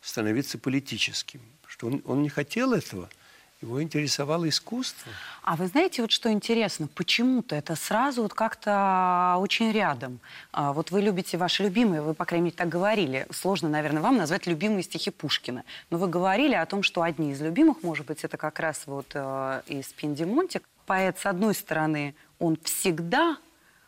становиться 0.00 0.58
политическим. 0.58 1.40
Что 1.66 1.88
он, 1.88 2.02
он 2.04 2.22
не 2.22 2.28
хотел 2.28 2.72
этого– 2.72 3.08
его 3.60 3.82
интересовало 3.82 4.48
искусство. 4.48 5.10
А 5.42 5.56
вы 5.56 5.66
знаете, 5.66 6.02
вот 6.02 6.12
что 6.12 6.30
интересно, 6.30 6.86
почему-то 6.86 7.56
это 7.56 7.74
сразу 7.74 8.22
вот 8.22 8.32
как-то 8.32 9.36
очень 9.40 9.72
рядом. 9.72 10.20
А, 10.52 10.72
вот 10.72 10.92
вы 10.92 11.00
любите 11.00 11.36
ваши 11.36 11.64
любимые, 11.64 12.00
вы, 12.00 12.14
по 12.14 12.24
крайней 12.24 12.46
мере, 12.46 12.56
так 12.56 12.68
говорили. 12.68 13.26
Сложно, 13.32 13.68
наверное, 13.68 14.00
вам 14.00 14.16
назвать 14.16 14.46
любимые 14.46 14.84
стихи 14.84 15.10
Пушкина. 15.10 15.64
Но 15.90 15.98
вы 15.98 16.06
говорили 16.06 16.54
о 16.54 16.66
том, 16.66 16.84
что 16.84 17.02
одни 17.02 17.32
из 17.32 17.40
любимых, 17.40 17.82
может 17.82 18.06
быть, 18.06 18.22
это 18.22 18.36
как 18.36 18.60
раз 18.60 18.82
вот 18.86 19.10
э, 19.14 19.62
из 19.66 19.86
Пиндимонтик. 19.86 20.62
Поэт, 20.86 21.18
с 21.18 21.26
одной 21.26 21.54
стороны, 21.54 22.14
он 22.38 22.56
всегда, 22.62 23.38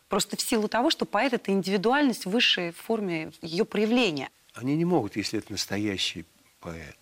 просто 0.09 0.37
в 0.37 0.41
силу 0.41 0.67
того, 0.67 0.91
что 0.91 1.05
поэт– 1.05 1.33
это 1.35 1.53
индивидуальность 1.53 2.27
в 2.27 2.31
высшей 2.31 2.73
форме 2.73 3.31
ее 3.41 3.65
проявления. 3.65 4.31
Они 4.55 4.77
не 4.77 4.85
могут, 4.85 5.15
если 5.15 5.39
это 5.39 5.53
настоящий 5.53 6.27
поэт 6.59 6.97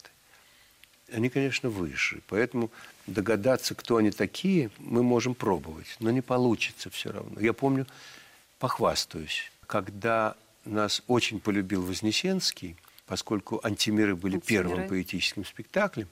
они, 1.13 1.29
конечно, 1.29 1.69
выше. 1.69 2.21
Поэтому 2.29 2.71
догадаться, 3.07 3.75
кто 3.75 3.97
они 3.97 4.11
такие, 4.11 4.71
мы 4.79 5.03
можем 5.03 5.35
пробовать. 5.35 5.97
Но 6.01 6.11
не 6.11 6.21
получится 6.21 6.91
все 6.91 7.11
равно. 7.11 7.41
Я 7.41 7.53
помню, 7.53 7.87
похвастаюсь, 8.59 9.51
когда 9.67 10.37
нас 10.65 11.03
очень 11.07 11.41
полюбил 11.41 11.83
Вознесенский, 11.83 12.77
поскольку 13.07 13.61
«Антимиры» 13.63 14.15
были 14.15 14.35
Антимиры. 14.35 14.69
первым 14.69 14.89
поэтическим 14.89 15.45
спектаклем, 15.45 16.09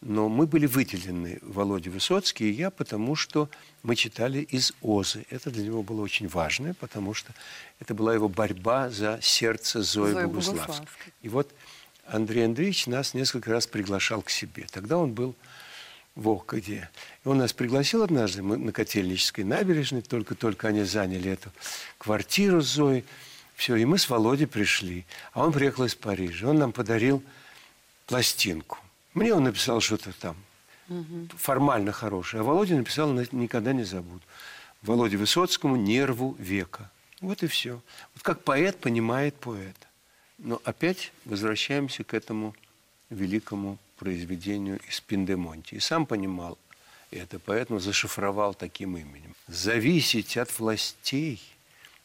но 0.00 0.28
мы 0.30 0.46
были 0.46 0.66
выделены, 0.66 1.38
Володя 1.42 1.90
Высоцкий 1.90 2.48
и 2.48 2.52
я, 2.52 2.70
потому 2.70 3.14
что 3.14 3.50
мы 3.82 3.96
читали 3.96 4.40
из 4.40 4.72
Озы. 4.80 5.26
Это 5.28 5.50
для 5.50 5.62
него 5.64 5.82
было 5.82 6.00
очень 6.00 6.26
важно, 6.26 6.74
потому 6.74 7.12
что 7.12 7.34
это 7.78 7.92
была 7.92 8.14
его 8.14 8.28
борьба 8.28 8.88
за 8.88 9.18
сердце 9.20 9.82
Зои, 9.82 10.12
Зои 10.12 10.24
Богуславской. 10.24 10.86
И 11.20 11.28
вот 11.28 11.52
Андрей 12.10 12.44
Андреевич 12.44 12.86
нас 12.86 13.14
несколько 13.14 13.50
раз 13.50 13.66
приглашал 13.66 14.22
к 14.22 14.30
себе. 14.30 14.66
Тогда 14.70 14.98
он 14.98 15.12
был 15.12 15.34
в 16.16 16.28
Окаде. 16.28 16.90
И 17.24 17.28
он 17.28 17.38
нас 17.38 17.52
пригласил 17.52 18.02
однажды, 18.02 18.42
мы 18.42 18.56
на 18.56 18.72
Котельнической 18.72 19.44
набережной, 19.44 20.02
только-только 20.02 20.68
они 20.68 20.82
заняли 20.82 21.30
эту 21.30 21.50
квартиру 21.98 22.62
с 22.62 22.66
Зоей. 22.66 23.04
Все, 23.54 23.76
и 23.76 23.84
мы 23.84 23.98
с 23.98 24.08
Володей 24.08 24.46
пришли. 24.46 25.04
А 25.32 25.44
он 25.44 25.52
приехал 25.52 25.84
из 25.84 25.94
Парижа. 25.94 26.48
Он 26.48 26.58
нам 26.58 26.72
подарил 26.72 27.22
пластинку. 28.06 28.78
Мне 29.14 29.32
он 29.32 29.44
написал 29.44 29.80
что-то 29.80 30.12
там 30.12 30.36
формально 31.36 31.92
хорошее, 31.92 32.40
а 32.40 32.44
Володя 32.44 32.74
написал 32.74 33.12
«Никогда 33.30 33.72
не 33.72 33.84
забуду». 33.84 34.22
Володе 34.82 35.16
Высоцкому 35.16 35.76
«Нерву 35.76 36.34
века». 36.38 36.90
Вот 37.20 37.44
и 37.44 37.46
все. 37.46 37.80
Вот 38.14 38.22
как 38.22 38.42
поэт 38.42 38.78
понимает 38.80 39.36
поэта. 39.36 39.86
Но 40.42 40.60
опять 40.64 41.12
возвращаемся 41.24 42.02
к 42.02 42.14
этому 42.14 42.54
великому 43.10 43.78
произведению 43.98 44.80
из 44.88 45.00
Пиндемонти. 45.00 45.74
И 45.74 45.80
сам 45.80 46.06
понимал 46.06 46.56
это, 47.10 47.38
поэтому 47.38 47.78
зашифровал 47.78 48.54
таким 48.54 48.96
именем. 48.96 49.34
«Зависеть 49.48 50.36
от 50.38 50.58
властей, 50.58 51.42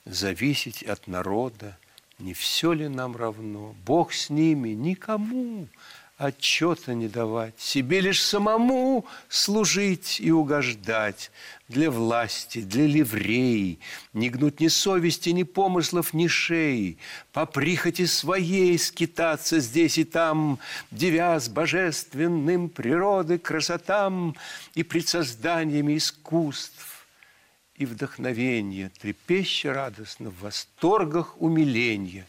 зависеть 0.04 0.84
от 0.84 1.08
народа, 1.08 1.78
не 2.20 2.34
все 2.34 2.74
ли 2.74 2.88
нам 2.90 3.16
равно? 3.16 3.76
Бог 3.86 4.14
с 4.14 4.30
ними, 4.30 4.70
никому 4.70 5.68
отчета 6.18 6.94
не 6.94 7.10
давать, 7.10 7.60
себе 7.60 8.00
лишь 8.00 8.24
самому 8.24 9.06
служить 9.28 10.22
и 10.22 10.32
угождать, 10.32 11.30
для 11.68 11.90
власти, 11.90 12.62
для 12.62 12.86
ливреи, 12.86 13.80
не 14.14 14.30
гнуть 14.30 14.60
ни 14.60 14.68
совести, 14.68 15.30
ни 15.30 15.44
помыслов, 15.44 16.14
ни 16.14 16.28
шеи, 16.28 16.98
по 17.34 17.46
прихоти 17.46 18.06
своей 18.06 18.78
скитаться 18.78 19.60
здесь 19.60 19.98
и 19.98 20.04
там, 20.04 20.60
девя 20.92 21.40
с 21.40 21.50
божественным 21.50 22.70
природы 22.70 23.40
красотам 23.40 24.36
и 24.74 24.84
пред 24.84 25.08
созданиями 25.08 25.98
искусств 25.98 27.08
и 27.76 27.86
вдохновения, 27.86 28.92
трепеща 29.02 29.74
радостно 29.74 30.30
в 30.30 30.42
восторгах 30.42 31.42
умиления. 31.42 32.26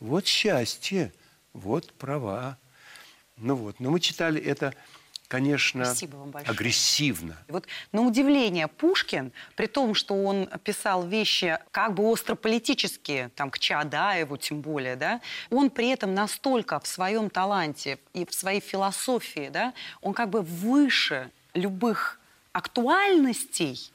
Вот 0.00 0.26
счастье, 0.26 1.12
вот 1.52 1.92
права. 1.92 2.58
Ну 3.42 3.56
вот, 3.56 3.80
но 3.80 3.90
мы 3.90 3.98
читали 3.98 4.40
это, 4.40 4.72
конечно, 5.26 5.92
агрессивно. 6.46 7.36
Вот 7.48 7.66
на 7.90 8.02
удивление 8.02 8.68
Пушкин, 8.68 9.32
при 9.56 9.66
том, 9.66 9.94
что 9.94 10.14
он 10.14 10.48
писал 10.62 11.04
вещи 11.06 11.58
как 11.72 11.94
бы 11.94 12.10
острополитические, 12.10 13.30
там, 13.30 13.50
к 13.50 13.58
Чаадаеву 13.58 14.36
тем 14.36 14.60
более, 14.60 14.94
да, 14.94 15.20
он 15.50 15.70
при 15.70 15.88
этом 15.88 16.14
настолько 16.14 16.78
в 16.78 16.86
своем 16.86 17.30
таланте 17.30 17.98
и 18.14 18.24
в 18.24 18.32
своей 18.32 18.60
философии, 18.60 19.50
да, 19.52 19.74
он 20.02 20.14
как 20.14 20.30
бы 20.30 20.42
выше 20.42 21.30
любых 21.52 22.20
актуальностей, 22.52 23.90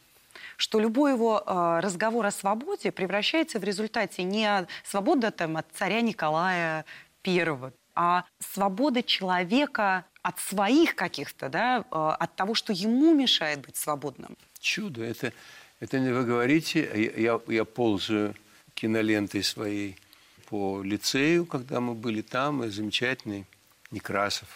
что 0.58 0.78
любой 0.80 1.14
его 1.14 1.42
э, 1.46 1.80
разговор 1.82 2.26
о 2.26 2.32
свободе 2.32 2.92
превращается 2.92 3.60
в 3.60 3.64
результате 3.64 4.24
не 4.24 4.68
свобода 4.84 5.32
там, 5.32 5.56
от 5.56 5.68
царя 5.74 6.02
Николая 6.02 6.84
Первого, 7.22 7.72
а 7.98 8.26
свобода 8.40 9.02
человека 9.02 10.06
от 10.22 10.40
своих 10.40 10.96
каких-то, 10.96 11.50
да, 11.50 11.80
э, 11.80 11.84
от 11.92 12.36
того, 12.36 12.54
что 12.54 12.72
ему 12.72 13.16
мешает 13.16 13.62
быть 13.62 13.76
свободным. 13.76 14.38
Чудо. 14.60 15.04
Это, 15.04 15.34
это 15.80 16.00
не 16.00 16.12
вы 16.12 16.24
говорите. 16.24 16.88
А 16.94 16.96
я, 16.96 17.42
я 17.48 17.66
ползаю 17.66 18.36
кинолентой 18.76 19.42
своей 19.42 19.98
по 20.46 20.84
лицею, 20.84 21.48
когда 21.48 21.80
мы 21.80 21.96
были 21.96 22.22
там, 22.22 22.64
и 22.64 22.70
замечательный 22.70 23.46
Некрасов, 23.90 24.48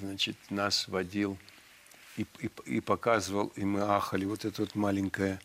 значит, 0.00 0.36
нас 0.48 0.88
водил 0.88 1.36
и, 2.16 2.24
и, 2.40 2.50
и 2.64 2.80
показывал, 2.80 3.52
и 3.56 3.64
мы 3.64 3.82
ахали. 3.82 4.24
Вот 4.24 4.46
эта 4.46 4.62
вот 4.62 4.74
маленькая 4.74 5.38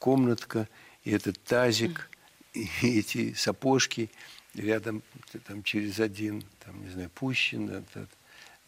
комнатка, 0.00 0.68
и 1.04 1.12
этот 1.12 1.40
тазик, 1.44 2.10
и 2.54 2.66
эти 2.82 3.34
сапожки– 3.34 4.10
рядом 4.54 5.02
там 5.46 5.62
через 5.62 6.00
один, 6.00 6.44
там, 6.64 6.84
не 6.84 6.90
знаю, 6.90 7.10
Пущин, 7.10 7.70
этот, 7.70 8.10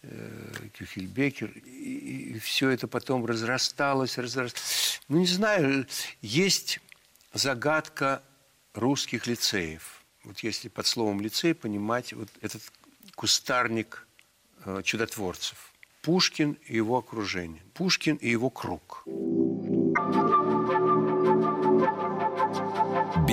э, 0.02 0.68
Кюхельбекер, 0.78 1.50
и, 1.64 2.34
и 2.34 2.38
все 2.38 2.70
это 2.70 2.86
потом 2.86 3.26
разрасталось, 3.26 4.18
разрасталось. 4.18 5.00
Ну, 5.08 5.18
не 5.18 5.26
знаю, 5.26 5.86
есть 6.22 6.80
загадка 7.32 8.22
русских 8.72 9.26
лицеев. 9.26 10.02
Вот 10.24 10.40
если 10.40 10.68
под 10.68 10.86
словом 10.86 11.20
лицей 11.20 11.54
понимать 11.54 12.12
вот 12.12 12.28
этот 12.40 12.62
кустарник 13.14 14.06
э, 14.64 14.80
чудотворцев. 14.84 15.72
Пушкин 16.02 16.58
и 16.66 16.76
его 16.76 16.98
окружение. 16.98 17.62
Пушкин 17.74 18.16
и 18.16 18.28
его 18.28 18.50
круг. 18.50 19.04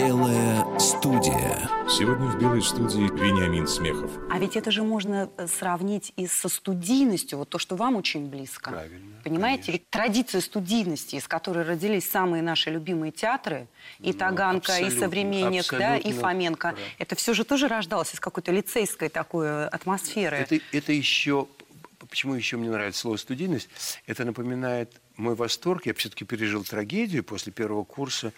Белая 0.01 0.79
студия. 0.79 1.69
Сегодня 1.87 2.25
в 2.25 2.39
Белой 2.39 2.63
студии 2.63 3.03
Вениамин 3.03 3.67
Смехов. 3.67 4.09
А 4.31 4.39
ведь 4.39 4.55
это 4.55 4.71
же 4.71 4.81
можно 4.81 5.29
э, 5.37 5.45
сравнить 5.45 6.11
и 6.15 6.25
со 6.25 6.49
студийностью, 6.49 7.37
вот 7.37 7.49
то, 7.49 7.59
что 7.59 7.75
вам 7.75 7.97
очень 7.97 8.25
близко. 8.25 8.71
Правильно. 8.71 9.21
Понимаете? 9.23 9.65
конечно. 9.65 9.71
Ведь 9.73 9.89
традиция 9.91 10.41
студийности, 10.41 11.17
из 11.17 11.27
которой 11.27 11.63
родились 11.63 12.09
самые 12.09 12.41
наши 12.41 12.71
любимые 12.71 13.11
театры, 13.11 13.67
и 13.99 14.07
Ну, 14.07 14.13
Таганка, 14.13 14.79
и 14.79 14.89
Современник, 14.89 15.69
да, 15.69 15.97
и 15.97 16.11
Фоменко, 16.11 16.69
прав. 16.69 16.79
это 16.97 17.15
все 17.15 17.35
же 17.35 17.43
тоже 17.43 17.67
рождалось 17.67 18.15
из 18.15 18.19
какой-то 18.19 18.51
лицейской 18.51 19.09
такой 19.09 19.45
э, 19.45 19.65
атмосферы. 19.67 20.37
Это, 20.37 20.59
это 20.71 20.91
еще, 20.93 21.47
почему 21.99 22.33
еще 22.33 22.57
мне 22.57 22.71
нравится 22.71 23.01
слово 23.01 23.17
студийность, 23.17 23.69
это 24.07 24.25
напоминает 24.25 24.99
мой 25.15 25.35
восторг. 25.35 25.85
Я 25.85 25.93
все-таки 25.93 26.25
пережил 26.25 26.63
трагедию 26.63 27.23
после 27.23 27.51
первого 27.51 27.83
курса. 27.83 28.33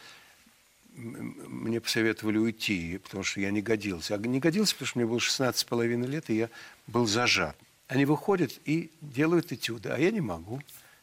Мне 0.96 1.82
посоветовали 1.82 2.38
уйти, 2.38 3.00
потому 3.00 3.24
что 3.24 3.42
я 3.42 3.52
не 3.52 3.62
годился. 3.62 4.16
А 4.16 4.18
не 4.18 4.40
годился, 4.40 4.74
потому 4.76 4.88
что 4.88 5.00
мне 5.00 5.08
было 5.08 5.20
16 5.20 5.60
с 5.60 5.64
половиной 5.64 6.08
лет, 6.08 6.30
и 6.30 6.36
я 6.36 6.50
был 6.88 7.08
зажат. 7.08 7.58
Они 7.88 8.06
выходят 8.06 8.52
и 8.66 8.92
делают 9.02 9.52
этюды, 9.52 9.90
а 9.90 9.98
я 9.98 10.12
не 10.12 10.22
могу. 10.22 10.60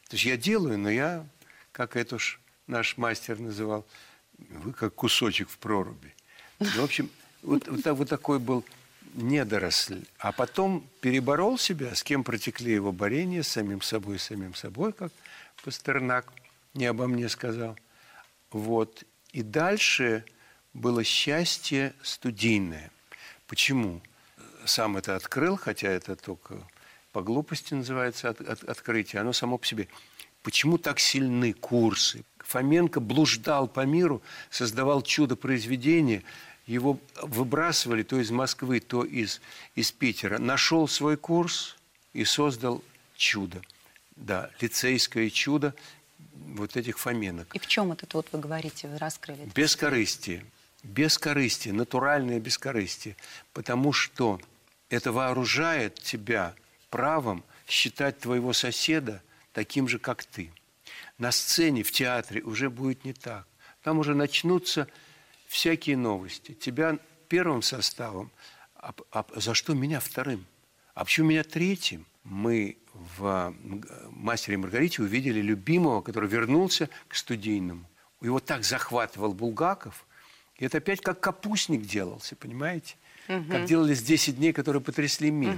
То 0.07 0.15
есть 0.15 0.25
я 0.25 0.37
делаю, 0.37 0.77
но 0.77 0.89
я, 0.89 1.25
как 1.71 1.95
это 1.95 2.15
уж 2.15 2.39
наш 2.67 2.97
мастер 2.97 3.39
называл, 3.39 3.85
вы 4.37 4.73
как 4.73 4.95
кусочек 4.95 5.49
в 5.49 5.57
проруби. 5.57 6.13
Ну, 6.59 6.67
в 6.67 6.83
общем, 6.83 7.09
вот, 7.43 7.67
вот, 7.67 7.85
вот 7.85 8.09
такой 8.09 8.39
был 8.39 8.65
недоросль. 9.13 10.03
А 10.19 10.31
потом 10.31 10.87
переборол 11.01 11.57
себя, 11.57 11.93
с 11.95 12.03
кем 12.03 12.23
протекли 12.23 12.73
его 12.73 12.91
борения, 12.91 13.43
с 13.43 13.49
самим 13.49 13.81
собой, 13.81 14.19
с 14.19 14.23
самим 14.23 14.55
собой, 14.55 14.93
как 14.93 15.11
Пастернак 15.63 16.31
не 16.73 16.85
обо 16.85 17.07
мне 17.07 17.29
сказал. 17.29 17.77
Вот. 18.51 19.03
И 19.33 19.43
дальше 19.43 20.25
было 20.73 21.03
счастье 21.03 21.93
студийное. 22.03 22.91
Почему? 23.47 24.01
Сам 24.65 24.97
это 24.97 25.15
открыл, 25.15 25.57
хотя 25.57 25.89
это 25.89 26.15
только 26.15 26.61
по 27.11 27.21
глупости 27.21 27.73
называется 27.73 28.29
от- 28.29 28.41
от- 28.41 28.63
открытие, 28.63 29.21
оно 29.21 29.33
само 29.33 29.57
по 29.57 29.65
себе. 29.65 29.87
Почему 30.43 30.77
так 30.77 30.99
сильны 30.99 31.53
курсы? 31.53 32.23
Фоменко 32.39 32.99
блуждал 32.99 33.67
по 33.67 33.85
миру, 33.85 34.21
создавал 34.49 35.01
чудо-произведения, 35.01 36.23
его 36.65 36.99
выбрасывали 37.21 38.03
то 38.03 38.19
из 38.19 38.31
Москвы, 38.31 38.79
то 38.79 39.03
из, 39.03 39.41
из 39.75 39.91
Питера. 39.91 40.37
Нашел 40.37 40.87
свой 40.87 41.17
курс 41.17 41.77
и 42.13 42.23
создал 42.25 42.83
чудо. 43.15 43.61
Да, 44.15 44.49
лицейское 44.59 45.29
чудо 45.29 45.73
вот 46.33 46.77
этих 46.77 46.99
Фоменок. 46.99 47.53
И 47.55 47.59
в 47.59 47.67
чем 47.67 47.91
этот 47.91 48.13
вот 48.13 48.27
вы 48.31 48.39
говорите, 48.39 48.87
вы 48.87 48.97
раскрыли? 48.97 49.43
это? 49.43 49.53
Бескорыстие. 49.53 50.45
Бескорыстие, 50.83 51.73
натуральное 51.73 52.39
бескорыстие. 52.39 53.15
Потому 53.53 53.93
что 53.93 54.39
это 54.89 55.11
вооружает 55.11 55.95
тебя 55.95 56.55
правом 56.89 57.43
считать 57.67 58.19
твоего 58.19 58.53
соседа 58.53 59.21
таким 59.53 59.87
же, 59.87 59.99
как 59.99 60.23
ты. 60.23 60.51
На 61.17 61.31
сцене, 61.31 61.83
в 61.83 61.91
театре 61.91 62.41
уже 62.41 62.69
будет 62.69 63.05
не 63.05 63.13
так. 63.13 63.47
Там 63.83 63.99
уже 63.99 64.15
начнутся 64.15 64.87
всякие 65.47 65.97
новости. 65.97 66.53
Тебя 66.53 66.97
первым 67.27 67.61
составом, 67.61 68.31
а, 68.75 68.93
а 69.11 69.25
за 69.35 69.53
что 69.53 69.73
меня 69.73 69.99
вторым? 69.99 70.45
А 70.93 71.05
почему 71.05 71.29
меня 71.29 71.43
третьим? 71.43 72.05
Мы 72.23 72.77
в 72.93 73.53
«Мастере 74.11 74.55
и 74.55 74.57
Маргарите» 74.57 75.01
увидели 75.01 75.41
любимого, 75.41 76.01
который 76.01 76.29
вернулся 76.29 76.89
к 77.07 77.15
студийному. 77.15 77.85
Его 78.21 78.39
так 78.39 78.63
захватывал 78.63 79.33
Булгаков. 79.33 80.05
И 80.57 80.65
это 80.65 80.77
опять 80.77 81.01
как 81.01 81.19
капустник 81.19 81.81
делался, 81.81 82.35
понимаете? 82.35 82.95
Как 83.27 83.65
делались 83.65 84.03
10 84.03 84.37
дней, 84.37 84.53
которые 84.53 84.81
потрясли 84.81 85.31
мир. 85.31 85.57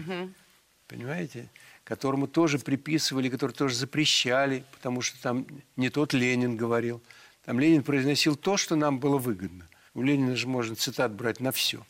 Понимаете? 0.87 1.49
Которому 1.83 2.27
тоже 2.27 2.59
приписывали, 2.59 3.29
который 3.29 3.51
тоже 3.51 3.75
запрещали, 3.75 4.63
потому 4.71 5.01
что 5.01 5.21
там 5.21 5.45
не 5.75 5.89
тот 5.89 6.13
Ленин 6.13 6.55
говорил. 6.55 7.01
Там 7.43 7.59
Ленин 7.59 7.83
произносил 7.83 8.37
то, 8.37 8.55
что 8.55 8.77
нам 8.77 8.99
было 8.99 9.17
выгодно. 9.17 9.67
У 9.93 10.01
Ленина 10.01 10.37
же 10.37 10.47
можно 10.47 10.75
цитат 10.75 11.11
брать 11.13 11.41
на 11.41 11.51
все. 11.51 11.85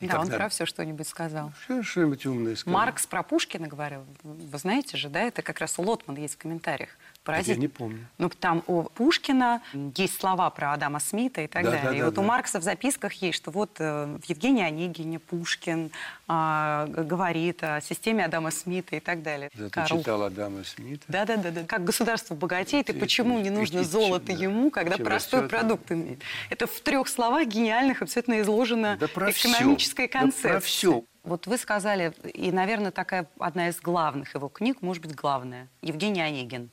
И 0.00 0.06
Да, 0.08 0.16
он 0.20 0.22
тогда 0.26 0.38
про 0.38 0.48
все 0.48 0.66
что-нибудь 0.66 1.06
сказал. 1.06 1.52
всё 1.64 1.82
Что-нибудь 1.82 2.26
умное 2.26 2.56
сказал. 2.56 2.78
Маркс 2.78 3.06
про 3.06 3.22
Пушкина 3.22 3.68
говорил. 3.68 4.04
Вы 4.22 4.58
знаете 4.58 4.96
же, 4.96 5.08
да, 5.08 5.20
это 5.20 5.42
как 5.42 5.60
раз 5.60 5.78
у 5.78 5.82
Лотмана 5.82 6.18
есть 6.18 6.34
в 6.34 6.38
комментариях. 6.38 6.90
Поразительно. 7.24 7.54
Я 7.54 7.60
не 7.62 7.68
помню. 7.68 8.06
Ну, 8.18 8.28
там 8.28 8.62
у 8.66 8.82
Пушкина 8.82 9.62
есть 9.96 10.20
слова 10.20 10.50
про 10.50 10.72
Адама 10.74 11.00
Смита 11.00 11.40
и 11.40 11.46
так 11.46 11.64
Да, 11.64 11.70
далее. 11.70 11.90
да, 11.90 11.96
и 11.96 11.98
да, 12.00 12.04
вот 12.04 12.14
да. 12.14 12.20
у 12.20 12.24
Маркса 12.24 12.60
в 12.60 12.62
записках 12.62 13.14
есть, 13.14 13.36
что 13.38 13.50
вот 13.50 13.76
э, 13.78 14.18
в 14.22 14.24
Евгении 14.26 14.62
Онегине 14.62 15.18
Пушкин 15.18 15.90
а, 16.28 16.86
говорит 16.86 17.62
о 17.64 17.80
системе 17.80 18.24
Адама 18.26 18.50
Смита 18.50 18.96
и 18.96 19.00
так 19.00 19.22
далее. 19.22 19.50
Зато 19.54 19.70
Карл. 19.70 19.98
читал 19.98 20.22
Адама 20.22 20.64
Смита. 20.64 21.04
Да, 21.08 21.24
да, 21.24 21.36
да, 21.36 21.50
да. 21.50 21.64
Как 21.64 21.84
государство 21.84 22.34
богатеет, 22.34 22.90
и 22.90 22.92
Ты- 22.92 22.98
почему 23.00 23.36
ты- 23.38 23.42
не 23.44 23.48
ты- 23.48 23.54
нужно 23.56 23.78
ты- 23.82 23.88
золото 23.88 24.26
да. 24.26 24.32
ему, 24.34 24.70
когда 24.70 24.96
простой 24.98 25.40
растет, 25.40 25.50
продукт 25.58 25.90
имеет. 25.92 26.20
Это 26.50 26.66
в 26.66 26.80
трех 26.80 27.08
словах 27.08 27.46
гениальных 27.48 28.02
абсолютно 28.02 28.40
изложена 28.42 28.96
Да 29.00 29.08
про 29.08 29.32
всё. 29.32 29.50
экономическая 29.50 30.06
Да 30.08 30.12
про 30.12 30.20
концепция. 30.20 30.60
всё. 30.60 31.04
Вот 31.22 31.46
вы 31.46 31.56
сказали, 31.56 32.12
и, 32.34 32.52
наверное, 32.52 32.90
такая 32.90 33.26
одна 33.38 33.68
из 33.70 33.80
главных 33.80 34.34
его 34.34 34.48
книг, 34.50 34.82
может 34.82 35.02
быть, 35.02 35.14
главная, 35.14 35.68
Евгений 35.80 36.20
Онегин. 36.20 36.68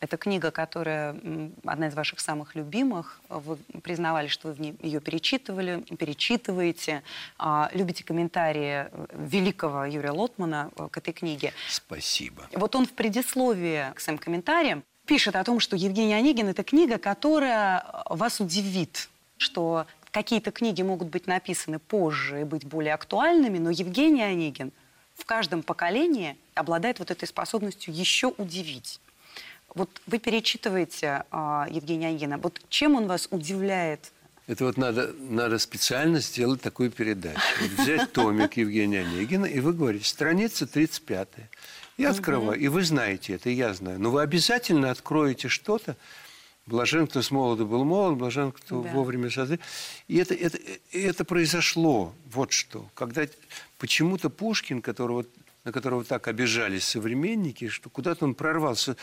Это 0.00 0.16
книга, 0.16 0.50
которая 0.50 1.16
одна 1.64 1.88
из 1.88 1.94
ваших 1.94 2.20
самых 2.20 2.54
любимых. 2.54 3.20
Вы 3.28 3.56
признавали, 3.82 4.28
что 4.28 4.48
вы 4.48 4.54
в 4.54 4.84
ее 4.84 5.00
перечитывали, 5.00 5.80
перечитываете, 5.96 7.02
а, 7.38 7.70
любите 7.72 8.04
комментарии 8.04 8.88
э, 8.90 9.06
великого 9.12 9.86
Юрия 9.86 10.10
Лотмана 10.10 10.70
э, 10.76 10.88
к 10.90 10.98
этой 10.98 11.14
книге. 11.14 11.52
Спасибо. 11.68 12.46
Вот 12.52 12.76
он 12.76 12.86
в 12.86 12.92
предисловии 12.92 13.92
к 13.94 14.00
своим 14.00 14.18
комментариям 14.18 14.82
пишет 15.06 15.36
о 15.36 15.44
том, 15.44 15.60
что 15.60 15.76
Евгений 15.76 16.14
Онегин– 16.14 16.48
это 16.48 16.62
книга, 16.62 16.98
которая 16.98 17.84
вас 18.10 18.40
удивит, 18.40 19.08
что 19.38 19.86
какие-то 20.10 20.50
книги 20.50 20.82
могут 20.82 21.08
быть 21.08 21.26
написаны 21.26 21.78
позже 21.78 22.42
и 22.42 22.44
быть 22.44 22.64
более 22.64 22.94
актуальными, 22.94 23.58
но 23.58 23.70
Евгений 23.70 24.22
Онегин 24.22 24.72
в 25.14 25.24
каждом 25.24 25.62
поколении 25.62 26.36
обладает 26.54 26.98
вот 26.98 27.10
этой 27.10 27.26
способностью 27.26 27.94
еще 27.94 28.28
удивить. 28.36 29.00
Вот 29.76 29.90
вы 30.06 30.18
перечитываете 30.18 31.24
а, 31.30 31.68
Евгения 31.70 32.08
Онегина. 32.08 32.38
Вот 32.38 32.60
чем 32.70 32.96
он 32.96 33.06
вас 33.06 33.28
удивляет? 33.30 34.10
Это 34.46 34.64
вот 34.64 34.76
надо, 34.78 35.12
надо 35.18 35.58
специально 35.58 36.18
сделать 36.20 36.62
такую 36.62 36.90
передачу. 36.90 37.40
Вот 37.60 37.70
взять 37.84 38.12
томик 38.12 38.56
Евгения 38.56 39.00
Онегина, 39.00 39.44
и 39.44 39.60
вы 39.60 39.74
говорите, 39.74 40.06
страница 40.06 40.66
35 40.66 41.28
Я 41.98 42.10
открываю, 42.10 42.58
и 42.58 42.68
вы 42.68 42.84
знаете 42.84 43.34
это, 43.34 43.50
и 43.50 43.54
я 43.54 43.74
знаю. 43.74 44.00
Но 44.00 44.10
вы 44.10 44.22
обязательно 44.22 44.90
откроете 44.90 45.48
что-то. 45.48 45.96
Блажен, 46.64 47.06
кто 47.06 47.20
с 47.22 47.30
молоду 47.30 47.66
был 47.66 47.84
молод, 47.84 48.16
блажен, 48.18 48.50
кто 48.52 48.82
Да. 48.82 48.90
вовремя 48.90 49.30
созрел. 49.30 49.60
И 50.08 50.16
это, 50.16 50.34
это, 50.34 50.58
это 50.90 51.24
произошло. 51.24 52.14
Вот 52.32 52.52
что. 52.52 52.88
Когда 52.94 53.26
почему-то 53.78 54.30
Пушкин, 54.30 54.80
которого, 54.80 55.26
на 55.64 55.72
которого 55.72 56.02
так 56.04 56.26
обижались 56.28 56.84
современники, 56.84 57.68
что 57.68 57.88
куда-то 57.90 58.24
он 58.24 58.34
прорвался. 58.34 58.96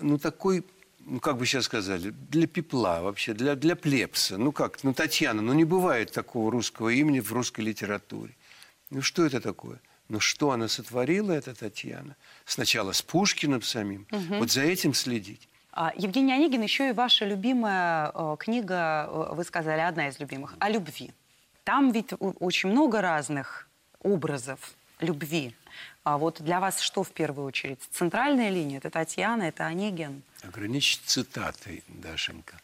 Ну, 0.00 0.18
такой 0.18 0.64
ну, 1.06 1.20
как 1.20 1.36
бы 1.38 1.46
сейчас 1.46 1.64
сказали, 1.64 2.10
для 2.10 2.46
пепла 2.46 3.00
вообще, 3.02 3.34
для, 3.34 3.56
для 3.56 3.74
плебса. 3.74 4.38
Ну 4.38 4.52
как, 4.52 4.84
ну 4.84 4.92
Татьяна, 4.92 5.42
ну 5.42 5.52
не 5.54 5.64
бывает 5.64 6.12
такого 6.12 6.50
русского 6.50 6.90
имени 6.90 7.20
в 7.20 7.32
русской 7.32 7.62
литературе. 7.62 8.34
Ну 8.90 9.02
что 9.02 9.24
это 9.24 9.40
такое? 9.40 9.80
Ну 10.08 10.20
что 10.20 10.50
она 10.50 10.68
сотворила, 10.68 11.32
эта 11.32 11.54
Татьяна? 11.54 12.16
Сначала 12.44 12.92
с 12.92 13.02
Пушкиным 13.02 13.62
самим. 13.62 14.06
Вот 14.10 14.50
за 14.50 14.62
этим 14.62 14.94
следить. 14.94 15.48
А, 15.72 15.92
Евгений 15.96 16.32
Онегин 16.32 16.62
еще 16.62 16.88
и 16.88 16.92
ваша 16.92 17.24
любимая 17.24 18.10
э, 18.12 18.36
книга, 18.40 19.08
э, 19.08 19.34
вы 19.34 19.44
сказали, 19.44 19.80
одна 19.80 20.08
из 20.08 20.18
любимых, 20.18 20.56
о 20.58 20.68
любви. 20.68 21.12
Там 21.62 21.92
ведь 21.92 22.12
очень 22.18 22.70
много 22.70 23.00
разных 23.00 23.68
образов 24.02 24.74
любви. 24.98 25.54
А 26.02 26.18
вот 26.18 26.40
для 26.42 26.60
вас 26.60 26.80
что 26.80 27.02
в 27.02 27.10
первую 27.10 27.46
очередь? 27.46 27.80
Центральная 27.90 28.50
линия– 28.50 28.78
это 28.78 28.90
Татьяна, 28.90 29.44
это 29.44 29.66
Онегин. 29.66 30.22
Ограничить 30.42 31.02
цитатой, 31.04 31.82
Дашенька. 31.88 32.60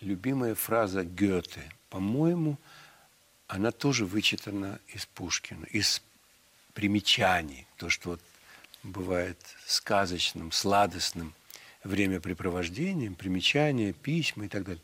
Любимая 0.00 0.54
фраза 0.54 1.04
Гёте. 1.04 1.62
По-моему, 1.88 2.58
она 3.46 3.70
тоже 3.70 4.04
вычитана 4.04 4.78
из 4.88 5.06
Пушкина, 5.06 5.64
из 5.66 6.02
примечаний. 6.74 7.66
То, 7.76 7.88
что 7.88 8.10
вот 8.10 8.20
бывает 8.82 9.38
сказочным, 9.66 10.52
сладостным 10.52 11.34
времяпрепровождением, 11.84 13.14
примечания, 13.14 13.92
письма 13.92 14.46
и 14.46 14.48
так 14.48 14.64
далее. 14.64 14.82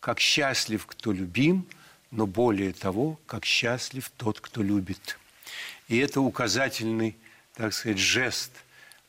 Как 0.00 0.20
счастлив, 0.20 0.86
кто 0.86 1.12
любим, 1.12 1.66
но 2.10 2.26
более 2.26 2.72
того, 2.72 3.18
как 3.26 3.44
счастлив 3.44 4.10
тот, 4.16 4.40
кто 4.40 4.62
любит. 4.62 5.18
И 5.88 5.98
это 5.98 6.20
указательный, 6.20 7.16
так 7.54 7.72
сказать, 7.72 7.98
жест 7.98 8.52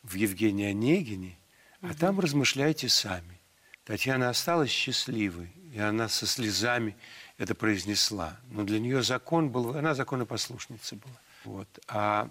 в 0.03 0.15
Евгении 0.15 0.67
Онегине, 0.67 1.37
а 1.81 1.93
там 1.93 2.19
размышляйте 2.19 2.89
сами. 2.89 3.39
Татьяна 3.85 4.29
осталась 4.29 4.71
счастливой, 4.71 5.51
и 5.73 5.79
она 5.79 6.09
со 6.09 6.25
слезами 6.25 6.95
это 7.37 7.53
произнесла. 7.53 8.37
Но 8.49 8.63
для 8.63 8.79
нее 8.79 9.03
закон 9.03 9.49
был, 9.49 9.75
она 9.75 9.93
законопослушница 9.93 10.95
была. 10.95 11.19
Вот. 11.43 11.67
А 11.87 12.29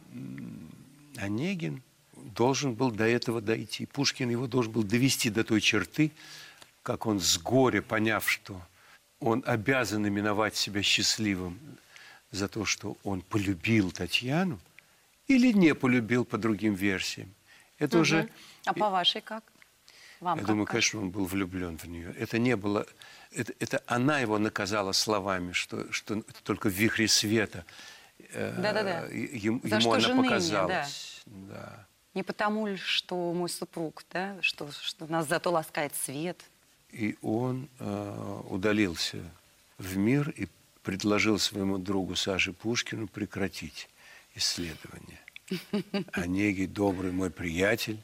Онегин 1.16 1.83
должен 2.16 2.74
был 2.74 2.90
до 2.90 3.04
этого 3.04 3.40
дойти. 3.40 3.87
Пушкин 3.87 4.30
его 4.30 4.46
должен 4.46 4.72
был 4.72 4.83
довести 4.83 5.30
до 5.30 5.44
той 5.44 5.61
черты, 5.61 6.11
как 6.83 7.07
он 7.07 7.20
с 7.20 7.38
горя, 7.38 7.83
поняв, 7.83 8.28
что 8.28 8.61
он 9.20 9.42
обязан 9.46 10.07
именовать 10.07 10.57
себя 10.57 10.83
счастливым 10.83 11.59
за 12.34 12.48
то, 12.48 12.64
что 12.64 12.96
он 13.04 13.22
полюбил 13.22 13.90
Татьяну, 13.92 14.58
или 15.28 15.52
не 15.52 15.74
полюбил 15.74 16.24
по 16.24 16.36
другим 16.36 16.74
версиям. 16.74 17.32
Это 17.78 17.98
уже... 17.98 18.28
А 18.66 18.74
по 18.74 18.90
вашей 18.90 19.20
как? 19.20 19.44
Вам 20.20 20.38
Я 20.38 20.42
как- 20.42 20.48
думаю, 20.48 20.66
как? 20.66 20.72
конечно, 20.72 21.00
он 21.00 21.10
был 21.10 21.24
влюблен 21.24 21.78
в 21.78 21.84
нее. 21.84 22.14
Это 22.18 22.38
не 22.38 22.56
было... 22.56 22.86
Это, 23.32 23.52
это 23.58 23.82
она 23.86 24.20
его 24.20 24.38
наказала 24.38 24.92
словами, 24.92 25.52
что, 25.52 25.90
что 25.92 26.22
только 26.42 26.68
в 26.68 26.72
вихре 26.72 27.08
света 27.08 27.64
э, 28.30 28.54
Да-да-да. 28.60 29.06
им- 29.08 29.60
За 29.64 29.76
ему 29.76 29.80
что 29.80 29.90
она 29.92 30.00
же 30.00 30.14
ныне, 30.14 30.28
показалась. 30.28 31.22
Да. 31.26 31.86
Не 32.14 32.22
потому 32.22 32.66
ли, 32.66 32.76
что 32.76 33.32
мой 33.32 33.48
супруг, 33.48 34.04
да, 34.12 34.36
что, 34.40 34.70
что 34.72 35.06
нас 35.06 35.26
зато 35.28 35.50
ласкает 35.50 35.94
свет. 35.96 36.40
И 36.92 37.16
он 37.22 37.68
э, 37.80 38.40
удалился 38.50 39.18
в 39.78 39.96
мир 39.96 40.30
и 40.30 40.48
предложил 40.84 41.38
своему 41.38 41.78
другу 41.78 42.14
Саше 42.14 42.52
Пушкину 42.52 43.08
прекратить 43.08 43.88
исследование. 44.36 45.18
Онегий, 46.12 46.66
добрый 46.66 47.10
мой 47.10 47.30
приятель, 47.30 47.98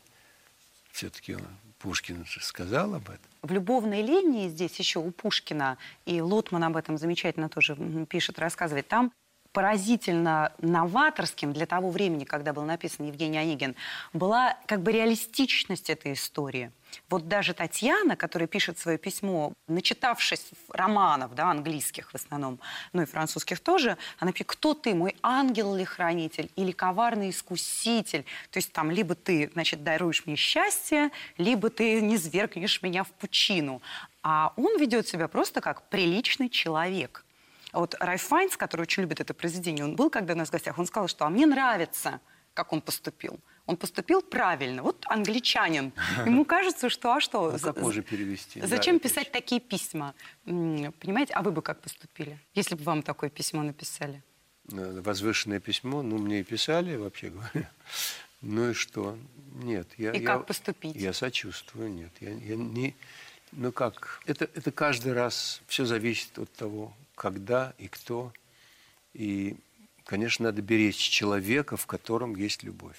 все-таки 0.91 1.37
Пушкин 1.79 2.25
же 2.27 2.41
сказал 2.43 2.95
об 2.95 3.05
этом. 3.05 3.31
В 3.43 3.53
любовной 3.53 4.03
линии 4.03 4.49
здесь 4.49 4.77
еще 4.79 4.99
у 4.99 5.11
Пушкина, 5.11 5.79
и 6.05 6.21
Лотман 6.21 6.65
об 6.65 6.77
этом 6.77 6.99
замечательно 6.99 7.49
тоже 7.49 7.77
пишет, 8.09 8.39
рассказывает, 8.39 8.89
там 8.89 9.13
поразительно 9.53 10.53
новаторским 10.59 11.53
для 11.53 11.67
того 11.67 11.91
времени, 11.91 12.25
когда 12.25 12.53
был 12.53 12.63
написан 12.65 13.07
Евгений 13.07 13.39
Онегин, 13.39 13.75
была 14.13 14.57
как 14.67 14.83
бы 14.83 14.93
реалистичность 14.93 15.91
этой 15.91 16.13
истории. 16.13 16.71
Вот 17.09 17.29
даже 17.29 17.55
Татьяна, 17.55 18.17
которая 18.17 18.47
пишет 18.47 18.79
свое 18.79 18.99
письмо, 18.99 19.53
начитавшись 19.67 20.51
романов, 20.69 21.35
да, 21.35 21.51
английских 21.51 22.11
в 22.11 22.15
основном, 22.15 22.61
ну 22.93 23.03
и 23.03 23.05
французских 23.07 23.61
тоже, 23.61 23.97
она 24.19 24.33
пишет, 24.33 24.49
кто 24.49 24.75
ты, 24.75 24.95
мой 24.95 25.17
ангел 25.23 25.77
или 25.77 25.85
хранитель, 25.85 26.51
или 26.57 26.73
коварный 26.73 27.31
искуситель. 27.31 28.25
То 28.51 28.59
есть 28.59 28.73
там 28.73 28.91
либо 28.91 29.15
ты, 29.15 29.51
значит, 29.53 29.83
даруешь 29.83 30.27
мне 30.27 30.37
счастье, 30.37 31.11
либо 31.37 31.71
ты 31.71 32.01
не 32.01 32.19
свергнешь 32.19 32.83
меня 32.83 33.05
в 33.05 33.11
пучину. 33.11 33.83
А 34.23 34.53
он 34.57 34.79
ведет 34.79 35.09
себя 35.09 35.29
просто 35.29 35.61
как 35.61 35.89
приличный 35.89 36.49
человек. 36.49 37.25
Вот 37.73 37.95
Райф 38.01 38.23
Файнс, 38.23 38.57
который 38.57 38.83
очень 38.83 39.03
любит 39.03 39.21
это 39.21 39.33
произведение, 39.33 39.85
он 39.85 39.95
был 39.95 40.11
когда 40.11 40.35
у 40.35 40.37
нас 40.37 40.49
в 40.49 40.53
гостях, 40.53 40.79
он 40.79 40.87
сказал, 40.87 41.09
что 41.09 41.25
«а 41.25 41.31
мне 41.31 41.47
нравится, 41.47 42.21
как 42.55 42.73
он 42.73 42.81
поступил». 42.81 43.39
Он 43.71 43.77
поступил 43.77 44.21
правильно. 44.21 44.83
Вот 44.83 45.05
англичанин. 45.07 45.93
Ему 46.27 46.45
кажется, 46.45 46.91
что 46.91 47.13
а 47.15 47.21
что? 47.21 47.53
Ну, 47.53 47.59
как 47.61 47.77
можно 47.81 48.03
перевести? 48.03 48.61
Зачем 48.61 48.97
Да, 48.99 49.09
писать 49.09 49.31
такие 49.31 49.61
письма? 49.61 50.13
Понимаете, 50.45 51.35
а 51.35 51.43
вы 51.43 51.53
бы 51.53 51.63
как 51.63 51.81
поступили, 51.81 52.37
если 52.53 52.75
бы 52.75 52.83
вам 52.83 53.05
такое 53.05 53.31
письмо 53.31 53.63
написали? 53.63 54.25
Э, 54.73 55.01
Возвышенное 55.01 55.61
письмо, 55.61 56.03
ну, 56.03 56.19
мне 56.19 56.41
и 56.41 56.43
писали, 56.43 56.97
вообще 56.97 57.31
говоря. 57.31 57.71
Ну 58.43 58.71
и 58.71 58.73
что? 58.73 59.17
Нет. 59.63 59.87
Я, 59.99 60.13
И 60.13 60.21
я- 60.21 60.27
как 60.27 60.47
поступить? 60.47 60.97
Я 60.97 61.13
сочувствую, 61.13 61.93
нет. 61.93 62.11
Я, 62.21 62.31
я 62.31 62.57
не... 62.57 62.97
Ну 63.53 63.71
как? 63.71 64.21
Это, 64.27 64.47
это 64.55 64.73
каждый 64.73 65.13
раз 65.13 65.61
все 65.67 65.85
зависит 65.85 66.39
от 66.39 66.51
того, 66.55 66.93
когда 67.15 67.75
и 67.79 67.87
кто. 67.87 68.33
И, 69.13 69.57
конечно, 70.07 70.47
надо 70.47 70.63
беречь 70.63 70.97
человека, 70.97 71.77
в 71.77 71.87
котором 71.87 72.35
есть 72.35 72.63
любовь. 72.63 72.97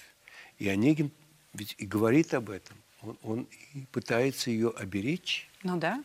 И 0.62 0.68
Онегин 0.68 1.10
ведь 1.54 1.74
и 1.76 1.86
говорит 1.86 2.34
об 2.34 2.48
этом. 2.48 2.76
Он, 3.00 3.18
он 3.24 3.48
и 3.74 3.80
пытается 3.90 4.48
ее 4.48 4.70
оберечь. 4.70 5.50
Ну 5.64 5.76
да. 5.76 6.04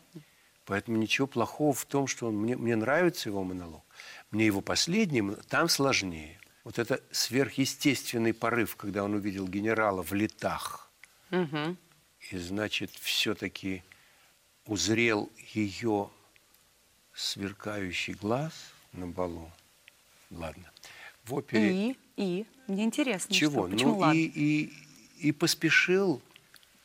Поэтому 0.66 0.98
ничего 0.98 1.28
плохого 1.28 1.74
в 1.74 1.86
том, 1.86 2.08
что 2.08 2.28
он, 2.28 2.38
мне, 2.38 2.58
мне 2.58 2.76
нравится 2.76 3.30
его 3.30 3.44
монолог. 3.44 3.84
Мне 4.32 4.48
его 4.48 4.62
последний, 4.62 5.22
там 5.48 5.70
сложнее. 5.70 6.40
Вот 6.64 6.80
это 6.80 7.00
сверхъестественный 7.12 8.34
порыв, 8.34 8.76
когда 8.76 9.04
он 9.04 9.14
увидел 9.14 9.48
генерала 9.48 10.02
в 10.02 10.14
летах. 10.14 10.90
Мгм. 11.30 11.78
и, 12.32 12.38
значит, 12.38 12.90
все-таки 12.92 13.84
узрел 14.66 15.30
ее 15.54 16.10
сверкающий 17.14 18.14
глаз 18.14 18.54
на 18.94 19.06
балу. 19.06 19.52
Ладно. 20.32 20.72
В 21.26 21.36
опере... 21.36 21.92
И, 21.92 21.98
и, 22.18 22.46
мне 22.68 22.84
интересно, 22.84 23.34
Чего? 23.34 23.68
что, 23.68 23.76
почему 23.76 23.94
ну 23.94 24.00
ладно? 24.00 24.18
и, 24.18 24.26
и, 24.26 24.74
и 25.20 25.32
поспешил 25.32 26.22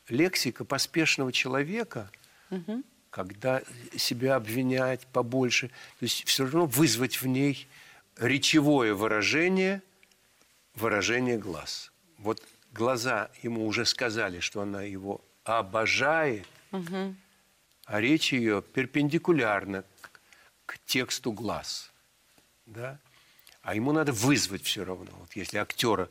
лексика 0.07 0.63
поспешного 0.63 1.31
человека, 1.33 2.09
когда 3.09 3.61
себя 3.97 4.35
обвинять 4.35 5.05
побольше, 5.07 5.69
то 5.99 6.03
есть 6.03 6.23
все 6.25 6.43
равно 6.43 6.65
вызвать 6.65 7.21
в 7.21 7.27
ней 7.27 7.67
речевое 8.17 8.93
выражение, 8.93 9.81
выражение 10.75 11.37
глаз. 11.37 11.91
Вот 12.19 12.41
глаза 12.71 13.29
ему 13.41 13.65
уже 13.65 13.85
сказали, 13.85 14.39
что 14.39 14.61
она 14.61 14.83
его 14.83 15.21
обожает, 15.43 16.47
а 17.85 18.01
речь 18.01 18.33
ее 18.33 18.61
перпендикулярна 18.61 19.83
к, 20.01 20.21
к 20.65 20.79
тексту 20.85 21.31
глаз. 21.31 21.91
Да? 22.65 22.99
А 23.63 23.75
ему 23.75 23.93
надо 23.93 24.11
вызвать 24.11 24.63
все 24.63 24.83
равно. 24.83 25.11
Вот 25.19 25.35
если 25.35 25.57
актера, 25.57 26.09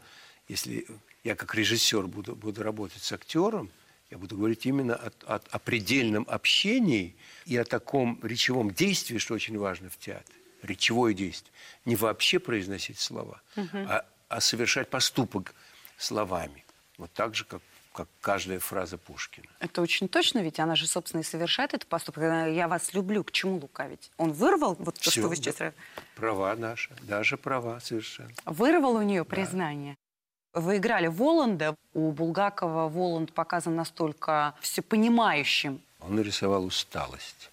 если 0.49 0.87
я 1.23 1.37
как 1.37 1.55
режиссер 1.55 2.07
буду, 2.07 2.35
буду 2.35 2.63
работать 2.63 3.03
с 3.03 3.13
актером, 3.13 3.71
я 4.11 4.19
буду 4.19 4.37
говорить 4.37 4.67
именно 4.67 4.95
о, 4.95 5.13
о, 5.27 5.41
о 5.51 5.59
предельном 5.59 6.27
общении 6.29 7.15
и 7.47 7.57
о 7.57 7.65
таком 7.65 8.19
речевом 8.23 8.71
действии, 8.71 9.19
что 9.19 9.35
очень 9.35 9.59
важно 9.59 9.91
в 9.91 9.99
театре. 9.99 10.39
Речевое 10.63 11.15
действие. 11.15 11.53
Не 11.85 11.97
вообще 11.97 12.39
произносить 12.39 12.99
слова, 12.99 13.43
а, 13.57 14.07
а 14.29 14.41
совершать 14.41 14.89
поступок 14.89 15.55
словами. 15.99 16.65
Вот 16.97 17.13
так 17.13 17.35
же, 17.35 17.45
как, 17.45 17.61
как 17.93 18.09
каждая 18.21 18.59
фраза 18.59 18.99
Пушкина. 18.99 19.47
Это 19.61 19.83
очень 19.83 20.09
точно, 20.09 20.41
ведь 20.41 20.59
она 20.61 20.77
же, 20.77 20.87
собственно, 20.87 21.21
и 21.21 21.25
совершает 21.25 21.75
этот 21.75 21.89
поступок. 21.89 22.23
Я 22.23 22.69
вас 22.69 22.95
люблю, 22.95 23.23
к 23.25 23.33
чему 23.33 23.59
лукавить? 23.59 24.11
Он 24.17 24.33
вырвал, 24.33 24.77
вот 24.79 24.95
то, 24.95 25.11
Всё, 25.11 25.21
что 25.21 25.29
вы 25.29 25.37
сейчас... 25.37 25.57
да. 25.57 25.73
Права 26.17 26.55
наша, 26.57 26.91
даже 27.03 27.37
права 27.37 27.81
совершенно. 27.81 28.33
Вырвал 28.45 28.95
у 28.97 29.03
нее 29.03 29.25
признание. 29.25 29.97
Вы 30.55 30.77
играли 30.79 31.07
Воланда. 31.07 31.77
У 31.95 32.11
Булгакова 32.13 32.89
Воланд 32.89 33.33
показан 33.33 33.75
настолько 33.77 34.55
всепонимающим. 34.61 35.81
Он 36.01 36.17
нарисовал 36.17 36.65
усталость. 36.65 37.51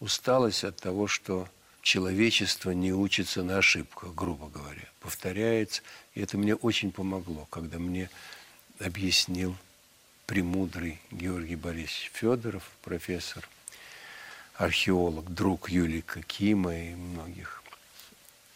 Усталость 0.00 0.64
от 0.64 0.76
того, 0.76 1.06
что 1.06 1.48
человечество 1.82 2.70
не 2.70 2.92
учится 2.92 3.42
на 3.42 3.58
ошибках, 3.58 4.14
грубо 4.14 4.48
говоря. 4.48 4.88
Повторяется. 5.00 5.82
И 6.14 6.20
это 6.20 6.36
мне 6.36 6.54
очень 6.54 6.92
помогло, 6.92 7.46
когда 7.50 7.78
мне 7.78 8.10
объяснил 8.78 9.56
премудрый 10.26 11.00
Георгий 11.10 11.56
Борисович 11.56 12.10
Федоров, 12.12 12.70
профессор, 12.82 13.48
археолог, 14.54 15.32
друг 15.32 15.70
Юлика 15.70 16.22
Кима 16.22 16.76
и 16.76 16.94
многих, 16.94 17.62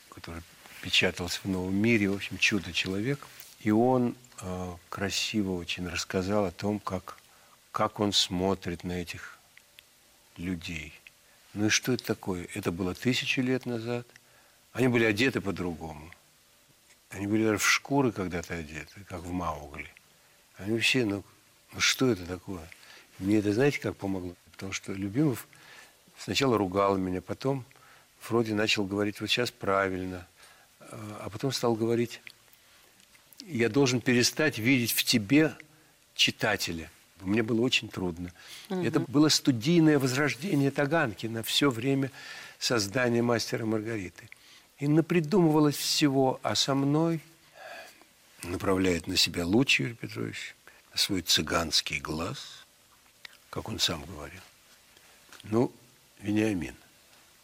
который 0.08 0.42
печатался 0.82 1.40
в 1.44 1.48
«Новом 1.48 1.74
мире», 1.74 2.10
в 2.10 2.14
общем, 2.14 2.38
чудо-человек. 2.38 3.26
И 3.60 3.70
он 3.70 4.16
э, 4.40 4.76
красиво 4.88 5.52
очень 5.52 5.88
рассказал 5.88 6.46
о 6.46 6.50
том, 6.50 6.80
как, 6.80 7.18
как 7.72 8.00
он 8.00 8.12
смотрит 8.12 8.84
на 8.84 8.92
этих 8.92 9.38
людей. 10.36 10.92
Ну 11.52 11.66
и 11.66 11.68
что 11.68 11.92
это 11.92 12.04
такое? 12.04 12.48
Это 12.54 12.72
было 12.72 12.94
тысячу 12.94 13.42
лет 13.42 13.66
назад. 13.66 14.06
Они 14.72 14.88
были 14.88 15.04
одеты 15.04 15.40
по-другому. 15.40 16.10
Они 17.10 17.26
были 17.26 17.44
даже 17.44 17.58
в 17.58 17.68
шкуры 17.68 18.12
когда-то 18.12 18.54
одеты, 18.54 19.04
как 19.08 19.22
в 19.22 19.32
Маугли. 19.32 19.92
Они 20.56 20.80
ну, 20.94 21.06
ну 21.06 21.24
что 21.78 22.10
это 22.10 22.26
такое? 22.26 22.68
Мне 23.18 23.38
это, 23.38 23.52
знаете, 23.52 23.78
как 23.78 23.96
помогло? 23.96 24.34
Потому 24.52 24.72
что 24.72 24.92
Любимов 24.92 25.46
сначала 26.18 26.58
ругал 26.58 26.96
меня, 26.96 27.20
потом 27.20 27.64
вроде 28.28 28.54
начал 28.54 28.84
говорить, 28.84 29.20
вот 29.20 29.28
сейчас 29.28 29.50
правильно. 29.50 30.26
А 30.80 31.28
потом 31.30 31.52
стал 31.52 31.74
говорить, 31.74 32.20
я 33.46 33.68
должен 33.68 34.00
перестать 34.00 34.58
видеть 34.58 34.92
в 34.92 35.04
тебе 35.04 35.54
читателя. 36.14 36.90
Мне 37.20 37.42
было 37.42 37.60
очень 37.60 37.88
трудно. 37.88 38.32
Это 38.68 39.00
было 39.00 39.28
студийное 39.28 39.98
возрождение 39.98 40.70
Таганкина 40.70 41.42
все 41.42 41.70
время 41.70 42.10
создания 42.58 43.22
«Мастера 43.22 43.64
Маргариты». 43.64 44.28
И 44.78 44.88
напридумывалось 44.88 45.76
всего, 45.76 46.40
а 46.42 46.54
со 46.54 46.74
мной 46.74 47.20
направляет 48.42 49.06
на 49.06 49.16
себя 49.16 49.46
луч 49.46 49.80
Юрий 49.80 49.94
Петрович, 49.94 50.54
на 50.59 50.59
свой 50.94 51.22
цыганский 51.22 51.98
глаз, 51.98 52.64
как 53.50 53.68
он 53.68 53.78
сам 53.78 54.04
говорил. 54.04 54.40
Ну, 55.44 55.72
Вениамин, 56.20 56.76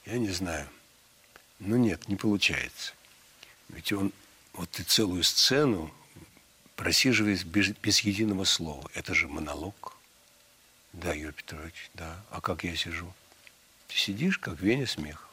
я 0.05 0.19
не 0.19 0.31
знаю. 0.31 0.69
Ну, 1.59 1.77
нет, 1.77 2.09
не 2.09 2.17
получается. 2.17 2.93
Ведь 3.69 3.93
он, 3.93 4.13
вот 4.53 4.71
ты 4.71 4.83
целую 4.83 5.25
сцену 5.25 5.93
просиживаешь 6.77 7.45
без, 7.45 7.71
без 7.71 8.01
единого 8.01 8.45
слова. 8.45 8.89
Это 8.95 9.15
же 9.15 9.29
монолог. 9.29 9.95
Да, 10.93 11.13
Юрий 11.13 11.33
Петрович, 11.33 11.91
да. 11.95 12.23
А 12.31 12.41
как 12.41 12.65
я 12.65 12.77
сижу? 12.77 13.13
Ты 13.89 13.97
сидишь, 13.97 14.39
как 14.39 14.61
Веня 14.61 14.87
Смехов. 14.87 15.29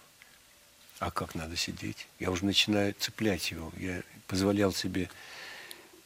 А 0.99 1.11
как 1.11 1.35
надо 1.35 1.57
сидеть? 1.57 2.07
Я 2.19 2.31
уже 2.31 2.45
начинаю 2.45 2.93
цеплять 2.97 3.51
его. 3.51 3.71
Я 3.77 4.03
позволял 4.27 4.71
себе 4.71 5.09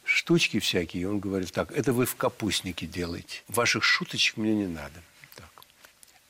штучки 0.08 0.58
всякие. 0.58 1.08
Он 1.08 1.20
говорит, 1.20 1.52
так, 1.52 1.70
это 1.72 1.92
вы 1.92 2.06
в 2.06 2.16
капустнике 2.16 2.86
делаете. 2.86 3.42
Ваших 3.48 3.84
шуточек 3.84 4.36
мне 4.38 4.54
не 4.54 4.66
надо. 4.66 5.02
Так. 5.36 5.50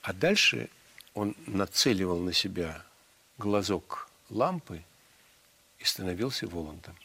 А 0.03 0.13
дальше 0.13 0.69
он 1.15 1.37
нацеливал 1.47 2.19
на 2.19 2.33
себя 2.33 2.85
глазок 3.39 4.11
лампы 4.31 4.83
и 5.79 5.85
становился 5.85 6.49
Воландом. 6.49 6.97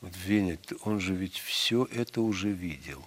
Вот 0.00 0.12
Веня, 0.16 0.58
он 0.82 0.98
же 0.98 1.14
ведь 1.14 1.38
все 1.38 1.84
это 1.92 2.20
уже 2.20 2.50
видел, 2.50 3.06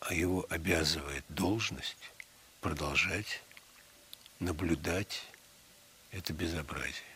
а 0.00 0.14
его 0.14 0.44
обязывает 0.50 1.24
должность 1.28 1.96
продолжать 2.60 3.42
наблюдать 4.40 5.24
это 6.10 6.32
безобразие. 6.32 7.12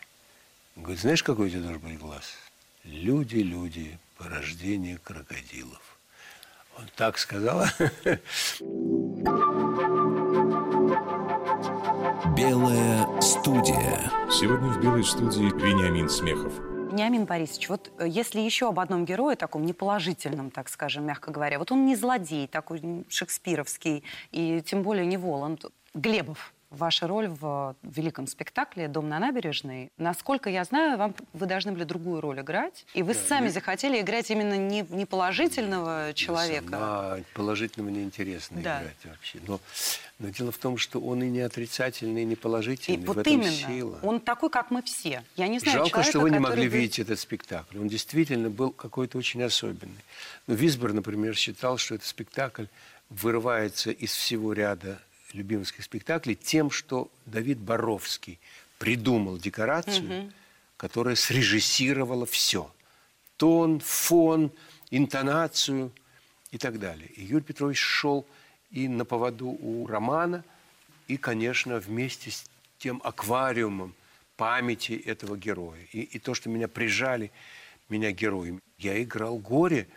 Он 0.75 0.83
говорит, 0.83 1.01
знаешь, 1.01 1.23
какой 1.23 1.47
у 1.47 1.49
тебя 1.49 1.61
должен 1.61 1.81
быть 1.81 1.97
глаз? 1.97 2.33
Люди, 2.83 3.37
люди, 3.37 3.99
порождение 4.17 4.97
крокодилов. 4.97 5.81
Он 6.77 6.85
так 6.95 7.17
сказал. 7.17 7.63
Белая 12.35 13.21
студия. 13.21 14.11
Сегодня 14.31 14.69
в 14.69 14.81
«Белой 14.81 15.03
студии» 15.03 15.45
Вениамин 15.55 16.09
Смехов. 16.09 16.53
Вениамин 16.91 17.25
Борисович, 17.25 17.69
вот 17.69 17.91
э, 17.97 18.07
если 18.07 18.39
еще 18.39 18.69
об 18.69 18.79
одном 18.79 19.05
герое, 19.05 19.35
таком 19.35 19.65
неположительном, 19.65 20.51
так 20.51 20.69
скажем, 20.69 21.05
мягко 21.05 21.31
говоря, 21.31 21.59
вот 21.59 21.71
он 21.71 21.85
не 21.85 21.95
злодей 21.95 22.47
такой 22.47 23.05
шекспировский, 23.09 24.03
и 24.31 24.61
тем 24.61 24.83
более 24.83 25.05
не 25.05 25.17
Воланд. 25.17 25.65
Глебов, 25.93 26.53
ваша 26.69 27.07
роль 27.07 27.27
в 27.27 27.75
великом 27.83 28.27
спектакле 28.27 28.87
«Дом 28.87 29.07
на 29.09 29.19
набережной». 29.19 29.91
Насколько 29.97 30.49
я 30.49 30.63
знаю, 30.63 30.97
вам 30.97 31.15
вы 31.33 31.45
должны 31.45 31.71
были 31.71 31.83
другую 31.83 32.21
роль 32.21 32.41
играть, 32.41 32.85
и 32.93 33.03
вы 33.03 33.13
сами 33.13 33.47
захотели 33.47 34.01
играть 34.01 34.29
именно 34.31 34.57
не, 34.57 34.81
не 34.89 35.05
положительного 35.05 36.13
человека. 36.13 36.69
Сама 36.71 37.17
положительно 37.33 37.89
мне 37.89 38.03
интересно 38.03 38.61
Да. 38.61 38.81
играть 38.81 38.97
вообще. 39.05 39.39
Но, 39.47 39.59
но 40.19 40.29
дело 40.29 40.51
в 40.51 40.57
том, 40.57 40.77
что 40.77 40.99
он 40.99 41.23
и 41.23 41.29
не 41.29 41.39
отрицательный, 41.41 42.23
и 42.23 42.25
не 42.25 42.35
положительный. 42.35 42.97
И 42.97 43.03
в 43.03 43.07
вот 43.07 43.17
этом 43.17 43.33
именно, 43.33 43.51
сила. 43.51 43.99
он 44.01 44.19
такой, 44.19 44.49
как 44.49 44.69
мы 44.71 44.81
все. 44.83 45.23
Я 45.35 45.47
не 45.47 45.59
знаю 45.59 45.77
Жалко, 45.79 45.89
человека, 45.91 46.09
что 46.09 46.19
вы 46.19 46.31
не 46.31 46.39
могли 46.39 46.67
бы- 46.67 46.77
видеть 46.77 46.99
этот 46.99 47.19
спектакль. 47.19 47.77
Он 47.79 47.87
действительно 47.87 48.49
был 48.49 48.71
какой-то 48.71 49.17
очень 49.17 49.41
особенный. 49.43 50.03
Но 50.47 50.53
Висбор, 50.53 50.91
например, 50.93 51.35
считал, 51.35 51.77
что 51.77 51.95
этот 51.95 52.07
спектакль 52.07 52.65
вырывается 53.09 53.91
из 53.91 54.11
всего 54.11 54.51
ряда 54.51 54.99
любимских 55.33 55.83
спектаклей 55.83 56.35
тем, 56.35 56.71
что 56.71 57.11
Давид 57.25 57.57
Боровский 57.57 58.39
придумал 58.77 59.37
декорацию, 59.37 60.31
которая 60.77 61.15
срежиссировала 61.15 62.25
все. 62.25 62.71
Тон, 63.37 63.79
фон, 63.79 64.51
интонацию 64.91 65.91
и 66.51 66.57
так 66.57 66.79
далее. 66.79 67.09
И 67.09 67.23
Юрий 67.23 67.43
Петрович 67.43 67.79
шел 67.79 68.25
и 68.71 68.87
на 68.87 69.05
поводу 69.05 69.47
у 69.47 69.87
романа, 69.87 70.43
и, 71.07 71.17
конечно, 71.17 71.79
вместе 71.79 72.31
с 72.31 72.45
тем 72.77 73.01
аквариумом 73.03 73.95
памяти 74.35 74.93
этого 74.93 75.37
героя. 75.37 75.81
И, 75.91 76.01
и 76.01 76.19
то, 76.19 76.33
что 76.33 76.49
меня 76.49 76.67
прижали, 76.67 77.31
меня 77.89 78.11
героем. 78.11 78.61
Я 78.77 79.01
играл 79.01 79.37
горе 79.37 79.87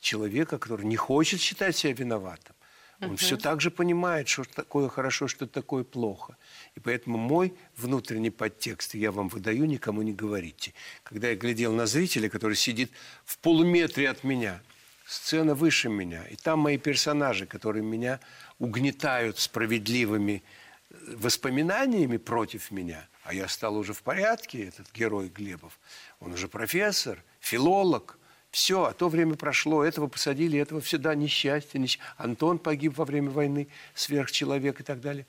человека, 0.00 0.58
который 0.58 0.86
не 0.86 0.96
хочет 0.96 1.40
считать 1.40 1.76
себя 1.76 1.92
виноватым. 1.92 2.54
Он 3.00 3.16
все 3.16 3.36
так 3.36 3.60
же 3.60 3.70
понимает, 3.70 4.28
что 4.28 4.44
такое 4.44 4.88
хорошо, 4.88 5.26
что 5.26 5.46
такое 5.46 5.84
плохо. 5.84 6.36
И 6.74 6.80
поэтому 6.80 7.16
мой 7.16 7.54
внутренний 7.76 8.30
подтекст 8.30 8.94
я 8.94 9.10
вам 9.10 9.28
выдаю, 9.28 9.64
никому 9.64 10.02
не 10.02 10.12
говорите. 10.12 10.74
Когда 11.02 11.28
я 11.28 11.36
глядел 11.36 11.72
на 11.72 11.86
зрителя, 11.86 12.28
который 12.28 12.56
сидит 12.56 12.90
в 13.24 13.38
полуметре 13.38 14.08
от 14.10 14.22
меня, 14.22 14.60
сцена 15.06 15.54
выше 15.54 15.88
меня. 15.88 16.24
И 16.26 16.36
там 16.36 16.60
мои 16.60 16.78
персонажи, 16.78 17.46
которые 17.46 17.82
меня 17.82 18.20
угнетают 18.58 19.38
справедливыми 19.38 20.42
э, 20.90 20.94
воспоминаниями 21.16 22.18
против 22.18 22.70
меня. 22.70 23.08
А 23.24 23.34
я 23.34 23.48
стал 23.48 23.76
уже 23.76 23.92
в 23.92 24.02
порядке, 24.02 24.66
этот 24.68 24.92
герой 24.92 25.28
Глебов. 25.28 25.78
Он 26.20 26.32
уже 26.32 26.48
профессор, 26.48 27.24
филолог. 27.40 28.18
Все, 28.50 28.84
а 28.84 28.92
то 28.92 29.08
время 29.08 29.36
прошло, 29.36 29.84
этого 29.84 30.08
посадили, 30.08 30.58
этого 30.58 30.80
всегда 30.80 31.14
несчастье. 31.14 31.78
несчастье. 31.78 32.04
Антон 32.16 32.58
погиб 32.58 32.96
во 32.98 33.04
время 33.04 33.30
войны, 33.30 33.68
сверхчеловек 33.94 34.80
и 34.80 34.82
так 34.82 35.00
далее. 35.00 35.26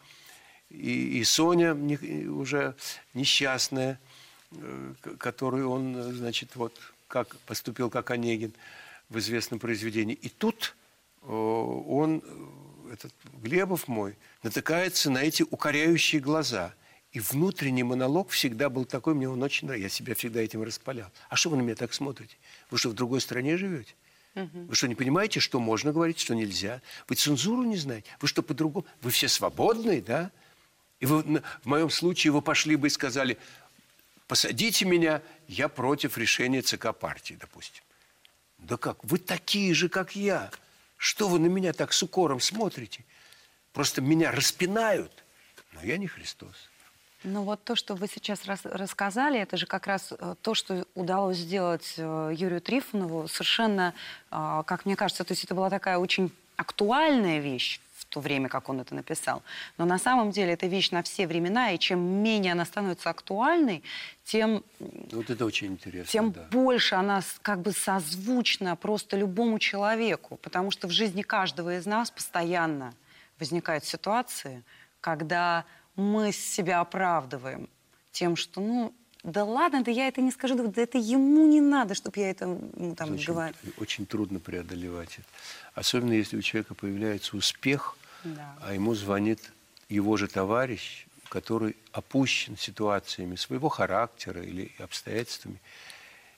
И, 0.70 1.20
и 1.20 1.24
Соня 1.24 1.74
не, 1.74 1.98
уже 2.28 2.76
несчастная, 3.14 4.00
э, 4.52 4.94
которую 5.20 5.70
он, 5.70 6.02
значит, 6.14 6.56
вот 6.56 6.80
как 7.08 7.36
поступил 7.42 7.90
как 7.90 8.10
Онегин 8.10 8.54
в 9.10 9.20
известном 9.20 9.60
произведении. 9.60 10.16
И 10.16 10.30
тут 10.30 10.76
он, 11.28 12.24
этот 12.92 13.14
Глебов 13.42 13.88
мой, 13.88 14.18
натыкается 14.44 15.12
на 15.12 15.20
эти 15.20 15.44
укоряющие 15.44 16.22
глаза. 16.22 16.74
И 17.12 17.20
внутренний 17.20 17.84
монолог 17.84 18.30
всегда 18.30 18.70
был 18.70 18.86
такой, 18.86 19.14
мне 19.16 19.30
он 19.30 19.44
очень 19.44 19.68
нравится. 19.68 19.84
Я 19.84 19.90
себя 19.90 20.16
всегда 20.16 20.40
этим 20.42 20.64
распалял. 20.64 21.12
А 21.30 21.36
что 21.36 21.50
вы 21.50 21.58
на 21.58 21.62
меня 21.62 21.76
так 21.76 21.94
смотрите? 21.94 22.38
Вы 22.70 22.78
что, 22.78 22.90
в 22.90 22.94
другой 22.94 23.20
стране 23.20 23.58
живете? 23.58 23.94
Вы 24.34 24.74
что, 24.76 24.88
не 24.88 24.96
понимаете, 24.96 25.42
что 25.42 25.60
можно 25.60 25.92
говорить, 25.92 26.20
что 26.20 26.34
нельзя? 26.34 26.82
Вы 27.10 27.16
цензуру 27.16 27.64
не 27.64 27.76
знаете? 27.76 28.10
Вы 28.22 28.30
что, 28.30 28.42
по-другому? 28.42 28.86
Вы 29.02 29.12
все 29.12 29.28
свободные, 29.28 30.02
да? 30.02 30.32
И 31.02 31.06
вы, 31.06 31.42
в 31.64 31.66
моем 31.66 31.90
случае 31.90 32.32
вы 32.32 32.42
пошли 32.42 32.78
бы 32.78 32.88
и 32.88 32.90
сказали, 32.90 33.38
посадите 34.28 34.86
меня, 34.86 35.22
я 35.50 35.68
против 35.68 36.18
решения 36.18 36.62
ЦК 36.62 36.94
партии, 36.98 37.38
допустим. 37.38 37.84
Да 38.58 38.78
как? 38.78 39.04
Вы 39.04 39.18
такие 39.18 39.74
же, 39.74 39.90
как 39.90 40.16
я. 40.16 40.50
Что 40.96 41.28
вы 41.28 41.40
на 41.40 41.48
меня 41.48 41.74
так 41.74 41.92
с 41.92 42.02
укором 42.02 42.40
смотрите? 42.40 43.04
Просто 43.74 44.02
меня 44.02 44.32
распинают. 44.32 45.26
Но 45.74 45.82
я 45.84 45.98
не 45.98 46.08
Христос. 46.08 46.71
Ну 47.24 47.44
вот 47.44 47.64
то, 47.64 47.76
что 47.76 47.96
вы 47.96 48.08
сейчас 48.08 48.46
рас 48.46 48.62
рассказали, 48.64 49.40
это 49.40 49.58
же 49.58 49.66
как 49.66 49.88
раз 49.88 50.12
э, 50.12 50.36
то, 50.42 50.54
что 50.54 50.86
удалось 50.96 51.38
сделать 51.38 51.94
э, 51.98 52.34
Юрию 52.36 52.62
Трифонову. 52.62 53.28
Совершенно, 53.28 53.94
э, 54.32 54.64
как 54.66 54.86
мне 54.86 54.96
кажется, 54.96 55.24
то 55.24 55.34
есть 55.34 55.44
это 55.44 55.54
была 55.54 55.70
такая 55.70 55.98
очень 55.98 56.32
актуальная 56.58 57.40
вещь 57.40 57.80
то 58.12 58.20
время, 58.20 58.50
как 58.50 58.70
он 58.70 58.82
это 58.82 58.94
написал. 58.94 59.42
Но 59.78 59.86
на 59.86 59.98
самом 59.98 60.32
деле 60.32 60.54
это 60.54 60.68
вещь 60.68 60.92
на 60.92 61.02
все 61.02 61.28
времена, 61.28 61.72
и 61.72 61.80
чем 61.80 62.00
менее 62.00 62.52
она 62.52 62.66
становится 62.66 63.10
актуальной, 63.10 63.84
тем... 64.26 64.64
Вот 65.12 65.30
это 65.30 65.46
очень 65.46 65.68
интересно, 65.68 66.12
Тем 66.12 66.32
да. 66.32 66.46
больше 66.52 66.96
она 66.96 67.22
как 67.42 67.62
бы 67.62 67.72
созвучна 67.72 68.76
просто 68.76 69.18
любому 69.18 69.60
человеку. 69.60 70.38
Потому 70.42 70.72
что 70.72 70.88
в 70.88 70.92
жизни 70.92 71.22
каждого 71.22 71.78
из 71.78 71.86
нас 71.86 72.12
постоянно 72.12 72.94
возникают 73.40 73.86
ситуации, 73.86 74.62
когда 75.00 75.64
мы 76.02 76.32
себя 76.32 76.82
оправдываем 76.82 77.70
тем, 78.12 78.36
что, 78.36 78.60
ну, 78.62 78.94
да 79.24 79.46
ладно, 79.46 79.84
да 79.84 79.92
я 79.92 80.08
это 80.08 80.22
не 80.22 80.32
скажу, 80.32 80.56
да 80.56 80.82
это 80.82 80.98
ему 80.98 81.46
не 81.46 81.62
надо, 81.62 81.94
чтобы 81.94 82.20
я 82.20 82.32
это 82.32 82.48
ну, 82.48 82.96
там 82.96 83.14
очень, 83.14 83.28
говорю. 83.28 83.56
Очень 83.78 84.06
трудно 84.06 84.40
преодолевать 84.40 85.14
это. 85.20 85.28
Особенно 85.76 86.14
если 86.14 86.38
у 86.38 86.42
человека 86.42 86.74
появляется 86.74 87.38
успех, 87.38 87.96
да. 88.24 88.56
а 88.62 88.74
ему 88.74 88.96
звонит 88.96 89.52
его 89.90 90.18
же 90.18 90.28
товарищ, 90.28 91.06
который 91.30 91.78
опущен 91.92 92.58
ситуациями 92.58 93.36
своего 93.36 93.70
характера 93.70 94.42
или 94.42 94.72
обстоятельствами. 94.80 95.60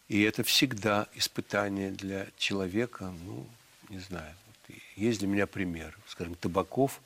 И 0.10 0.22
это 0.22 0.44
всегда 0.44 1.08
испытание 1.16 1.90
для 1.90 2.28
человека, 2.38 3.14
ну, 3.26 3.48
не 3.90 4.00
знаю. 4.00 4.36
Есть 4.96 5.20
для 5.20 5.28
меня 5.28 5.48
пример. 5.48 5.98
Скажем, 6.08 6.36
Табаков, 6.36 7.02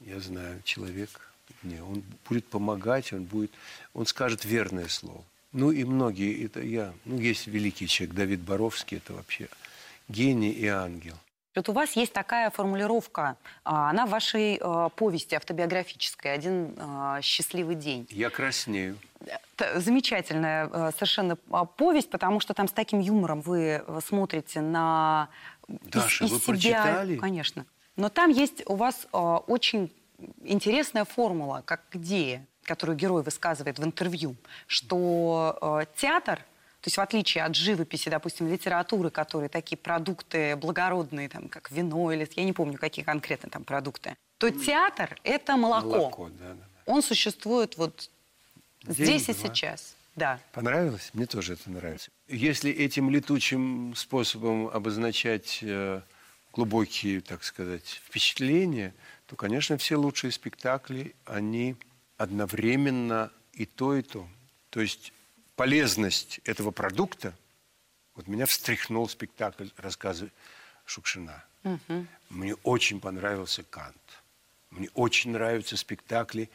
я 0.00 0.20
знаю, 0.20 0.60
человек, 0.64 1.33
не, 1.62 1.80
он 1.80 2.02
будет 2.28 2.46
помогать, 2.46 3.12
он 3.12 3.24
будет, 3.24 3.52
он 3.94 4.06
скажет 4.06 4.44
верное 4.44 4.88
слово. 4.88 5.24
Ну 5.52 5.70
и 5.70 5.84
многие, 5.84 6.44
это 6.44 6.60
я, 6.60 6.92
ну 7.04 7.18
есть 7.18 7.46
великий 7.46 7.86
человек, 7.86 8.16
Давид 8.16 8.40
Боровский, 8.40 8.98
это 8.98 9.14
вообще 9.14 9.48
гений 10.08 10.50
и 10.50 10.66
ангел. 10.66 11.14
Вот 11.54 11.68
у 11.68 11.72
вас 11.72 11.92
есть 11.92 12.12
такая 12.12 12.50
формулировка, 12.50 13.36
а, 13.62 13.90
она 13.90 14.06
в 14.06 14.10
вашей 14.10 14.58
э, 14.60 14.88
повести 14.96 15.36
автобиографической 15.36 16.32
«Один 16.32 16.74
э, 16.76 17.20
счастливый 17.22 17.76
день». 17.76 18.08
Я 18.10 18.30
краснею. 18.30 18.98
Замечательная 19.76 20.90
совершенно 20.92 21.38
а, 21.50 21.64
повесть, 21.64 22.10
потому 22.10 22.40
что 22.40 22.54
там 22.54 22.66
с 22.66 22.72
таким 22.72 22.98
юмором 22.98 23.40
вы 23.40 23.84
смотрите 24.04 24.60
на 24.60 25.28
Даша, 25.68 26.24
из, 26.24 26.32
из 26.32 26.32
вы 26.32 26.56
себя. 26.56 26.82
прочитали? 26.82 27.16
Конечно. 27.18 27.66
Но 27.96 28.08
там 28.08 28.30
есть 28.30 28.64
у 28.66 28.74
вас 28.74 29.06
очень 29.12 29.92
интересная 30.42 31.04
формула, 31.04 31.62
как 31.64 31.82
идея, 31.92 32.44
которую 32.62 32.96
герой 32.96 33.22
высказывает 33.22 33.78
в 33.78 33.84
интервью, 33.84 34.36
что 34.66 35.86
театр– 35.96 36.40
то 36.84 36.88
есть 36.88 36.98
в 36.98 37.00
отличие 37.00 37.44
от 37.44 37.56
живописи, 37.56 38.10
допустим, 38.10 38.46
литературы, 38.46 39.08
которые 39.08 39.48
такие 39.48 39.78
продукты 39.78 40.54
благородные, 40.54 41.30
там, 41.30 41.48
как 41.48 41.70
вино 41.70 42.12
или 42.12 42.28
я 42.36 42.44
не 42.44 42.52
помню, 42.52 42.76
какие 42.76 43.02
конкретно 43.02 43.48
там 43.48 43.64
продукты, 43.64 44.18
то 44.36 44.50
театр– 44.50 45.18
это 45.24 45.56
молоко. 45.56 45.86
Молоко, 45.88 46.28
да, 46.38 46.52
да. 46.52 46.64
Он 46.84 47.02
существует 47.02 47.78
вот 47.78 48.10
День, 48.82 49.06
здесь 49.06 49.30
и 49.30 49.32
два. 49.32 49.48
сейчас. 49.48 49.96
Да. 50.14 50.38
Понравилось? 50.52 51.08
Мне 51.14 51.24
тоже 51.24 51.54
это 51.54 51.70
нравится. 51.70 52.10
Если 52.28 52.70
этим 52.70 53.08
летучим 53.08 53.94
способом 53.96 54.68
обозначать 54.68 55.60
э, 55.62 56.02
глубокие, 56.52 57.22
так 57.22 57.44
сказать, 57.44 58.02
впечатления, 58.06 58.92
то, 59.26 59.36
конечно, 59.36 59.78
все 59.78 59.96
лучшие 59.96 60.32
спектакли, 60.32 61.14
они 61.24 61.76
одновременно 62.16 63.32
и 63.52 63.66
то, 63.66 63.94
и 63.94 64.02
то. 64.02 64.28
То 64.70 64.80
есть 64.80 65.12
полезность 65.56 66.40
этого 66.44 66.70
продукта, 66.70 67.34
вот 68.14 68.28
меня 68.28 68.46
встряхнул 68.46 69.08
спектакль 69.08 69.68
рассказы 69.76 70.30
Шукшина. 70.84 71.44
Угу. 71.64 72.06
Мне 72.30 72.54
очень 72.56 73.00
понравился 73.00 73.62
Кант. 73.62 73.96
Мне 74.70 74.88
очень 74.94 75.30
нравятся 75.30 75.76
спектакли 75.76 76.50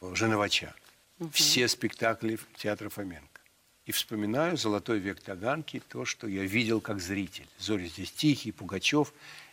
Женовача. 0.00 0.74
Угу. 1.18 1.30
Все 1.30 1.68
спектакли 1.68 2.38
театра 2.56 2.88
Фоменко. 2.88 3.40
И 3.84 3.92
вспоминаю 3.92 4.56
«Золотой 4.56 4.98
век 4.98 5.20
Таганки», 5.20 5.82
то, 5.88 6.06
что 6.06 6.26
я 6.26 6.44
видел 6.44 6.80
как 6.80 7.00
зритель. 7.00 7.46
Зори 7.58 7.86
здесь 7.88 8.10
тихий, 8.10 8.50
Пугачев 8.50 9.12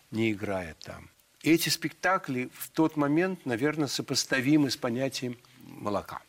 не 0.10 0.32
играет 0.32 0.80
там. 0.80 1.10
Эти 1.44 1.70
спектакли 1.70 2.50
в 2.54 2.70
тот 2.70 2.98
момент, 2.98 3.46
наверное, 3.46 3.88
сопоставимы 3.88 4.70
с 4.70 4.78
понятием 4.78 5.38
молока. 5.64 6.22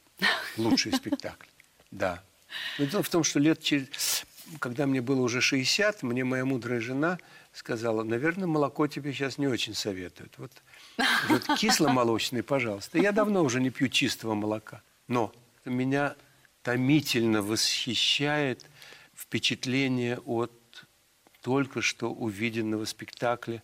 Лучшие 0.57 0.95
спектакли. 0.97 1.49
Да. 1.91 2.23
Но 2.79 2.87
дело 2.87 3.03
в 3.03 3.09
том, 3.09 3.25
что 3.25 3.39
лет 3.39 3.63
через... 3.63 4.25
Когда 4.59 4.87
мне 4.87 5.01
было 5.01 5.21
уже 5.21 5.41
60, 5.41 6.03
мне 6.03 6.25
моя 6.25 6.45
мудрая 6.45 6.81
жена 6.81 7.19
сказала, 7.53 8.03
наверное, 8.03 8.47
молоко 8.47 8.87
тебе 8.87 9.13
сейчас 9.13 9.39
не 9.39 9.47
очень 9.47 9.75
советуют. 9.75 10.35
Вот, 10.39 10.51
вот 11.29 11.59
кисломолочный, 11.59 12.43
пожалуйста. 12.43 12.99
Я 12.99 13.13
давно 13.13 13.43
уже 13.45 13.61
не 13.61 13.71
пью 13.71 13.89
чистого 13.89 14.35
молока. 14.35 14.83
Но 15.07 15.33
меня 15.65 16.17
томительно 16.63 17.43
восхищает 17.43 18.67
впечатление 19.15 20.19
от 20.19 20.53
только 21.41 21.83
что 21.83 22.11
увиденного 22.11 22.85
спектакля 22.85 23.63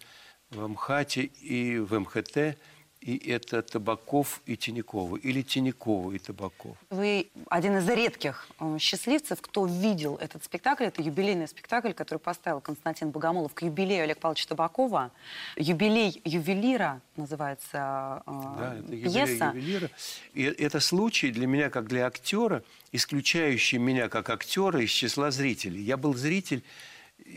в 0.50 0.62
Амхате 0.62 1.30
и 1.40 1.78
в 1.78 1.98
МХТ– 1.98 2.58
и 3.00 3.30
это 3.30 3.62
Табаков 3.62 4.40
и 4.44 4.56
Тинякова, 4.56 5.16
или 5.16 5.42
Тинякова 5.42 6.12
и 6.12 6.18
Табаков. 6.18 6.76
Вы 6.90 7.28
один 7.48 7.78
из 7.78 7.88
редких 7.88 8.48
э, 8.58 8.76
счастливцев, 8.80 9.40
кто 9.40 9.66
видел 9.66 10.16
этот 10.16 10.44
спектакль. 10.44 10.84
Это 10.84 11.00
юбилейный 11.00 11.46
спектакль, 11.46 11.92
который 11.92 12.18
поставил 12.18 12.61
Константин 12.61 13.11
Богомолов 13.11 13.54
к 13.54 13.62
юбилею 13.62 14.02
Олега 14.02 14.20
Павловича 14.20 14.48
Табакова. 14.48 15.12
Юбилей 15.56 16.20
ювелира 16.24 17.00
называется 17.16 18.22
э, 18.26 18.42
да, 18.58 18.76
это 18.78 18.90
пьеса. 18.90 19.52
ювелира. 19.54 19.90
И 20.34 20.42
это 20.42 20.80
случай 20.80 21.30
для 21.30 21.46
меня, 21.46 21.70
как 21.70 21.87
для 21.87 22.04
актера, 22.06 22.64
исключающий 22.90 23.78
меня 23.78 24.08
как 24.08 24.28
актера 24.28 24.82
из 24.82 24.90
числа 24.90 25.30
зрителей. 25.30 25.82
Я 25.82 25.96
был 25.96 26.14
зритель, 26.14 26.64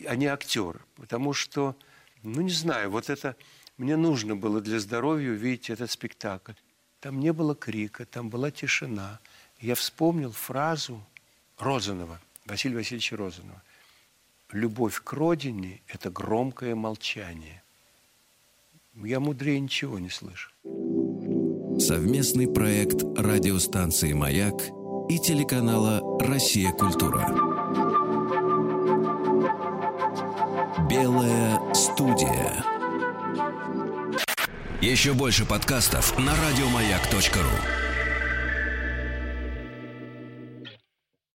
а 0.07 0.16
не 0.16 0.26
актер. 0.26 0.84
Потому 0.95 1.34
что, 1.34 1.76
ну 2.24 2.41
не 2.41 2.51
знаю, 2.51 2.91
вот 2.91 3.09
это 3.09 3.36
мне 3.78 3.97
нужно 3.97 4.36
было 4.36 4.61
для 4.61 4.80
здоровья 4.80 5.32
увидеть 5.32 5.69
этот 5.69 5.89
спектакль. 5.91 6.53
Там 6.99 7.19
не 7.19 7.34
было 7.34 7.55
крика, 7.55 8.05
там 8.05 8.30
была 8.30 8.51
тишина. 8.51 9.19
Я 9.59 9.76
вспомнил 9.76 10.32
фразу 10.32 11.03
Розанова, 11.57 12.19
Василия 12.45 12.78
Васильевича 12.78 13.17
Розанова. 13.17 13.61
«Любовь 14.51 15.01
к 15.01 15.13
родине– 15.13 15.82
это 15.88 16.09
громкое 16.09 16.76
молчание». 16.76 17.63
Я 18.95 19.19
мудрее 19.19 19.59
ничего 19.59 19.99
не 19.99 20.09
слышу. 20.09 20.51
Совместный 21.80 22.47
проект 22.47 23.03
радиостанции 23.17 24.13
«Маяк» 24.13 24.61
и 25.09 25.17
телеканала 25.17 26.01
«Россия. 26.19 26.72
Культура». 26.74 27.51
Белая 30.92 31.58
студия. 31.74 32.66
Еще 34.82 35.14
больше 35.14 35.46
подкастов 35.46 36.20
на 36.20 36.34
радиомаяк.ру. 36.36 37.91